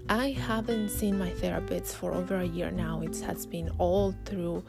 i 0.10 0.32
haven't 0.32 0.89
seen 0.89 1.17
my 1.17 1.30
therapist 1.30 1.95
for 1.95 2.13
over 2.13 2.36
a 2.38 2.45
year 2.45 2.71
now. 2.71 3.01
It 3.01 3.17
has 3.21 3.45
been 3.45 3.69
all 3.78 4.13
through 4.25 4.63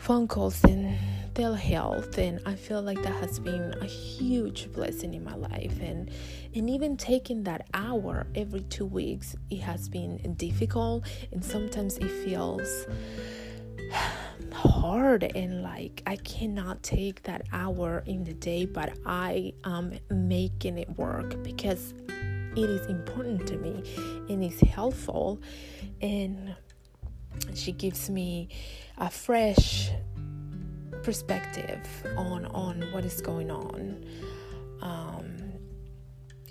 phone 0.00 0.26
calls 0.26 0.64
and 0.64 0.98
telehealth 1.34 2.16
and 2.16 2.40
i 2.46 2.54
feel 2.54 2.80
like 2.80 3.00
that 3.02 3.12
has 3.12 3.38
been 3.38 3.74
a 3.82 3.84
huge 3.84 4.72
blessing 4.72 5.12
in 5.12 5.22
my 5.22 5.34
life. 5.34 5.78
And 5.80 6.10
and 6.54 6.70
even 6.70 6.96
taking 6.96 7.44
that 7.44 7.66
hour 7.74 8.26
every 8.34 8.62
two 8.62 8.86
weeks 8.86 9.36
it 9.50 9.60
has 9.60 9.90
been 9.90 10.16
difficult 10.34 11.04
and 11.32 11.44
sometimes 11.44 11.98
it 11.98 12.10
feels 12.24 12.86
hard 14.52 15.24
and 15.36 15.62
like 15.62 16.02
i 16.06 16.16
cannot 16.16 16.82
take 16.82 17.22
that 17.24 17.42
hour 17.52 18.02
in 18.06 18.24
the 18.24 18.34
day 18.34 18.64
but 18.64 18.96
i 19.04 19.52
am 19.64 19.98
making 20.10 20.78
it 20.78 20.88
work 20.96 21.40
because 21.42 21.92
it 22.56 22.70
is 22.70 22.86
important 22.86 23.46
to 23.46 23.56
me 23.58 23.84
and 24.30 24.42
it's 24.42 24.60
helpful 24.62 25.40
and 26.00 26.54
she 27.54 27.70
gives 27.70 28.10
me 28.10 28.48
a 29.00 29.10
fresh 29.10 29.90
perspective 31.02 31.80
on 32.16 32.44
on 32.46 32.82
what 32.92 33.04
is 33.04 33.20
going 33.20 33.50
on. 33.50 34.04
Um, 34.82 35.40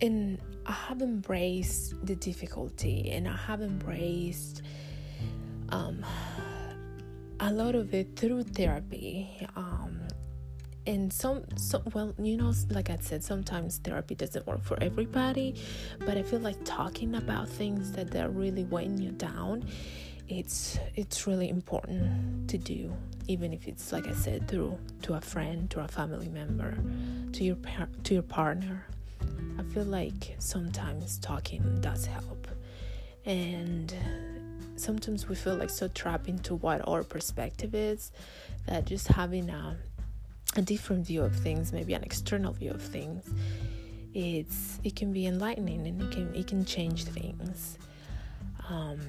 and 0.01 0.39
i 0.65 0.71
have 0.71 1.01
embraced 1.01 1.93
the 2.05 2.15
difficulty 2.15 3.09
and 3.11 3.27
i 3.27 3.35
have 3.35 3.61
embraced 3.61 4.61
um, 5.69 6.05
a 7.39 7.51
lot 7.51 7.75
of 7.75 7.93
it 7.93 8.15
through 8.15 8.43
therapy. 8.43 9.47
Um, 9.55 9.99
and 10.87 11.13
some, 11.13 11.43
some 11.55 11.83
well 11.93 12.15
you 12.17 12.37
know 12.37 12.51
like 12.71 12.89
i 12.89 12.97
said 12.99 13.23
sometimes 13.23 13.77
therapy 13.83 14.15
doesn't 14.15 14.47
work 14.47 14.63
for 14.63 14.81
everybody 14.81 15.53
but 15.99 16.17
i 16.17 16.23
feel 16.23 16.39
like 16.39 16.57
talking 16.63 17.15
about 17.15 17.47
things 17.47 17.91
that 17.91 18.09
they're 18.09 18.29
really 18.29 18.63
weighing 18.63 18.97
you 18.97 19.11
down 19.11 19.63
it's 20.29 20.79
it's 20.95 21.27
really 21.27 21.49
important 21.49 22.49
to 22.49 22.57
do 22.57 22.93
even 23.27 23.51
if 23.51 23.67
it's 23.67 23.91
like 23.91 24.07
i 24.07 24.13
said 24.13 24.47
through 24.47 24.77
to 25.01 25.15
a 25.15 25.21
friend 25.21 25.69
to 25.69 25.79
a 25.81 25.87
family 25.87 26.29
member 26.29 26.77
to 27.33 27.43
your 27.43 27.55
par- 27.55 27.89
to 28.03 28.13
your 28.13 28.23
partner. 28.23 28.85
I 29.57 29.63
feel 29.63 29.83
like 29.83 30.35
sometimes 30.39 31.17
talking 31.19 31.79
does 31.81 32.05
help. 32.05 32.47
And 33.25 33.93
sometimes 34.75 35.27
we 35.27 35.35
feel 35.35 35.55
like 35.55 35.69
so 35.69 35.87
trapped 35.89 36.27
into 36.27 36.55
what 36.55 36.87
our 36.87 37.03
perspective 37.03 37.75
is 37.75 38.11
that 38.65 38.85
just 38.85 39.07
having 39.07 39.49
a, 39.49 39.77
a 40.55 40.61
different 40.61 41.05
view 41.05 41.21
of 41.21 41.35
things 41.35 41.73
maybe 41.73 41.93
an 41.93 42.01
external 42.01 42.53
view 42.53 42.71
of 42.71 42.81
things 42.81 43.29
it's 44.13 44.79
it 44.85 44.95
can 44.95 45.11
be 45.11 45.27
enlightening 45.27 45.85
and 45.85 46.01
it 46.01 46.11
can 46.11 46.33
it 46.33 46.47
can 46.47 46.65
change 46.65 47.03
things. 47.03 47.77
Um, 48.69 48.99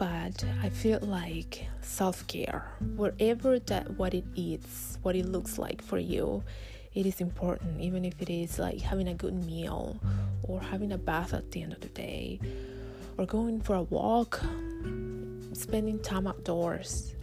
but 0.00 0.42
I 0.62 0.70
feel 0.70 0.98
like 1.02 1.66
self 1.82 2.26
care, 2.26 2.64
wherever 2.96 3.58
that 3.58 3.98
what 3.98 4.14
it 4.14 4.24
is, 4.34 4.96
what 5.02 5.14
it 5.14 5.26
looks 5.26 5.58
like 5.58 5.82
for 5.82 5.98
you, 5.98 6.42
it 6.94 7.04
is 7.04 7.20
important. 7.20 7.78
Even 7.82 8.06
if 8.06 8.14
it 8.22 8.30
is 8.30 8.58
like 8.58 8.80
having 8.80 9.08
a 9.08 9.14
good 9.14 9.34
meal, 9.44 10.00
or 10.42 10.58
having 10.58 10.92
a 10.92 10.96
bath 10.96 11.34
at 11.34 11.50
the 11.50 11.62
end 11.62 11.74
of 11.74 11.80
the 11.80 11.88
day, 11.88 12.40
or 13.18 13.26
going 13.26 13.60
for 13.60 13.74
a 13.74 13.82
walk, 13.82 14.40
spending 15.52 16.00
time 16.00 16.26
outdoors, 16.26 17.14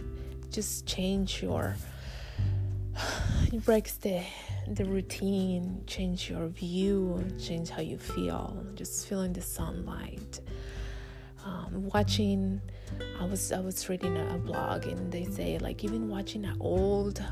just 0.51 0.85
change 0.85 1.41
your. 1.41 1.75
It 3.51 3.65
breaks 3.65 3.93
the 3.93 4.21
the 4.67 4.85
routine, 4.85 5.81
change 5.87 6.29
your 6.29 6.47
view, 6.47 7.25
change 7.41 7.69
how 7.69 7.81
you 7.81 7.97
feel. 7.97 8.61
Just 8.75 9.07
feeling 9.07 9.33
the 9.33 9.41
sunlight 9.41 10.41
um, 11.47 11.89
watching 11.93 12.61
i 13.19 13.25
was 13.25 13.51
i 13.51 13.59
was 13.59 13.87
reading 13.89 14.15
a, 14.17 14.35
a 14.35 14.37
blog 14.37 14.85
and 14.85 15.11
they 15.11 15.25
say 15.25 15.57
like 15.59 15.83
even 15.83 16.09
watching 16.09 16.45
an 16.45 16.57
old 16.59 17.23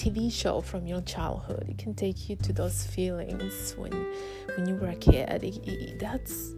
TV 0.00 0.32
show 0.32 0.62
from 0.62 0.86
your 0.86 1.02
childhood. 1.02 1.66
It 1.68 1.76
can 1.76 1.92
take 1.92 2.30
you 2.30 2.36
to 2.36 2.54
those 2.54 2.86
feelings 2.86 3.74
when 3.76 3.92
when 4.56 4.66
you 4.66 4.74
were 4.76 4.88
a 4.88 4.96
kid. 4.96 5.28
It, 5.44 5.56
it, 5.68 5.98
that's 5.98 6.52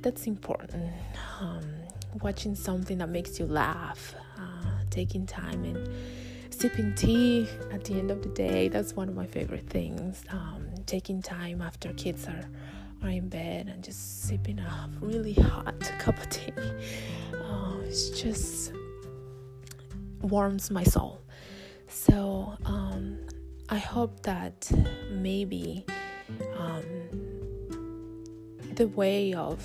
that's 0.00 0.28
important. 0.28 0.92
Um, 1.40 1.64
watching 2.22 2.54
something 2.54 2.98
that 2.98 3.08
makes 3.08 3.40
you 3.40 3.46
laugh, 3.46 4.14
uh, 4.38 4.84
taking 4.90 5.26
time 5.26 5.64
and 5.64 5.88
sipping 6.54 6.94
tea 6.94 7.48
at 7.72 7.82
the 7.82 7.94
end 7.94 8.12
of 8.12 8.22
the 8.22 8.28
day. 8.28 8.68
That's 8.68 8.94
one 8.94 9.08
of 9.08 9.16
my 9.16 9.26
favorite 9.26 9.68
things. 9.68 10.22
Um, 10.30 10.68
taking 10.86 11.20
time 11.20 11.60
after 11.60 11.92
kids 11.94 12.28
are 12.28 12.48
in 13.10 13.28
bed 13.28 13.68
and 13.68 13.82
just 13.82 14.22
sipping 14.22 14.58
a 14.58 14.90
really 15.00 15.34
hot 15.34 15.78
cup 15.98 16.18
of 16.18 16.28
tea. 16.30 16.52
Oh, 17.34 17.80
it's 17.84 18.10
just 18.10 18.72
warms 20.20 20.70
my 20.70 20.84
soul. 20.84 21.20
So 21.88 22.56
um, 22.64 23.18
I 23.68 23.78
hope 23.78 24.22
that 24.22 24.70
maybe 25.10 25.84
um, 26.56 26.84
the 28.74 28.88
way 28.88 29.34
of 29.34 29.60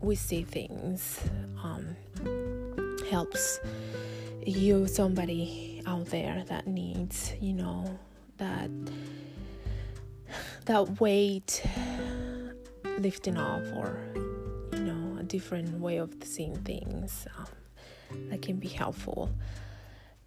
we 0.00 0.14
see 0.14 0.42
things 0.42 1.20
um, 1.62 1.96
helps 3.10 3.60
you 4.46 4.86
somebody 4.86 5.82
out 5.86 6.06
there 6.06 6.44
that 6.46 6.66
needs 6.66 7.32
you 7.40 7.52
know 7.52 7.98
that 8.38 8.70
that 10.66 11.00
weight 11.00 11.64
lifting 12.98 13.36
off 13.36 13.62
or 13.74 13.98
you 14.72 14.80
know 14.80 15.16
a 15.20 15.22
different 15.22 15.80
way 15.80 15.98
of 15.98 16.12
seeing 16.24 16.56
things 16.56 17.26
um, 17.38 17.46
that 18.30 18.42
can 18.42 18.56
be 18.56 18.68
helpful. 18.68 19.30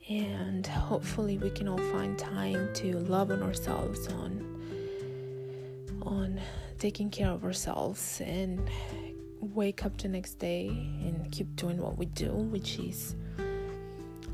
And 0.09 0.65
hopefully 0.65 1.37
we 1.37 1.49
can 1.51 1.67
all 1.67 1.77
find 1.77 2.17
time 2.17 2.73
to 2.75 2.97
love 2.99 3.31
on 3.31 3.43
ourselves 3.43 4.07
on 4.07 4.55
on 6.01 6.39
taking 6.79 7.09
care 7.09 7.29
of 7.29 7.43
ourselves 7.43 8.21
and 8.21 8.67
wake 9.41 9.85
up 9.85 9.97
the 9.97 10.07
next 10.07 10.35
day 10.39 10.67
and 10.67 11.29
keep 11.31 11.53
doing 11.57 11.77
what 11.77 11.97
we 11.97 12.05
do 12.05 12.31
which 12.31 12.79
is 12.79 13.15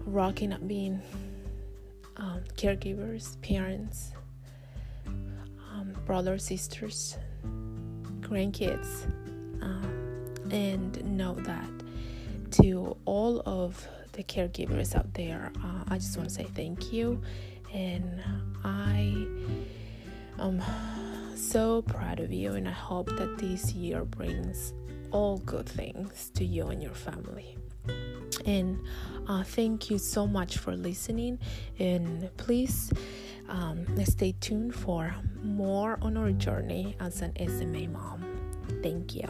rocking 0.06 0.54
up 0.54 0.66
being 0.68 1.02
um, 2.18 2.42
caregivers 2.56 3.40
parents 3.42 4.12
brothers 6.06 6.46
sisters 6.46 7.18
grandkids 8.22 9.06
um, 9.62 10.26
and 10.52 11.04
know 11.06 11.34
that 11.36 11.70
to 12.52 12.96
all 13.06 13.42
of 13.46 13.88
the 14.14 14.24
caregivers 14.24 14.96
out 14.96 15.14
there, 15.14 15.52
uh, 15.64 15.84
I 15.90 15.98
just 15.98 16.16
want 16.18 16.30
to 16.30 16.36
say 16.36 16.44
thank 16.44 16.94
you. 16.94 17.22
And 17.74 18.24
I 18.64 19.28
am 20.40 20.62
so 21.36 21.82
proud 21.82 22.20
of 22.22 22.32
you, 22.32 22.54
and 22.54 22.68
I 22.68 22.72
hope 22.72 23.08
that 23.08 23.38
this 23.38 23.74
year 23.74 24.06
brings 24.06 24.74
all 25.12 25.38
good 25.40 25.68
things 25.68 26.32
to 26.36 26.46
you 26.46 26.68
and 26.68 26.82
your 26.82 26.94
family. 26.94 27.58
And 28.46 28.80
uh, 29.28 29.44
thank 29.44 29.90
you 29.90 29.98
so 29.98 30.26
much 30.26 30.58
for 30.58 30.76
listening. 30.76 31.40
And 31.80 32.30
please 32.38 32.92
um, 33.50 33.86
stay 34.06 34.34
tuned 34.40 34.76
for 34.76 35.16
more 35.44 35.98
on 36.02 36.18
our 36.18 36.32
journey 36.32 36.96
as 37.00 37.22
an 37.22 37.34
SMA 37.38 37.88
mom. 37.88 38.24
Thank 38.82 39.16
you. 39.16 39.28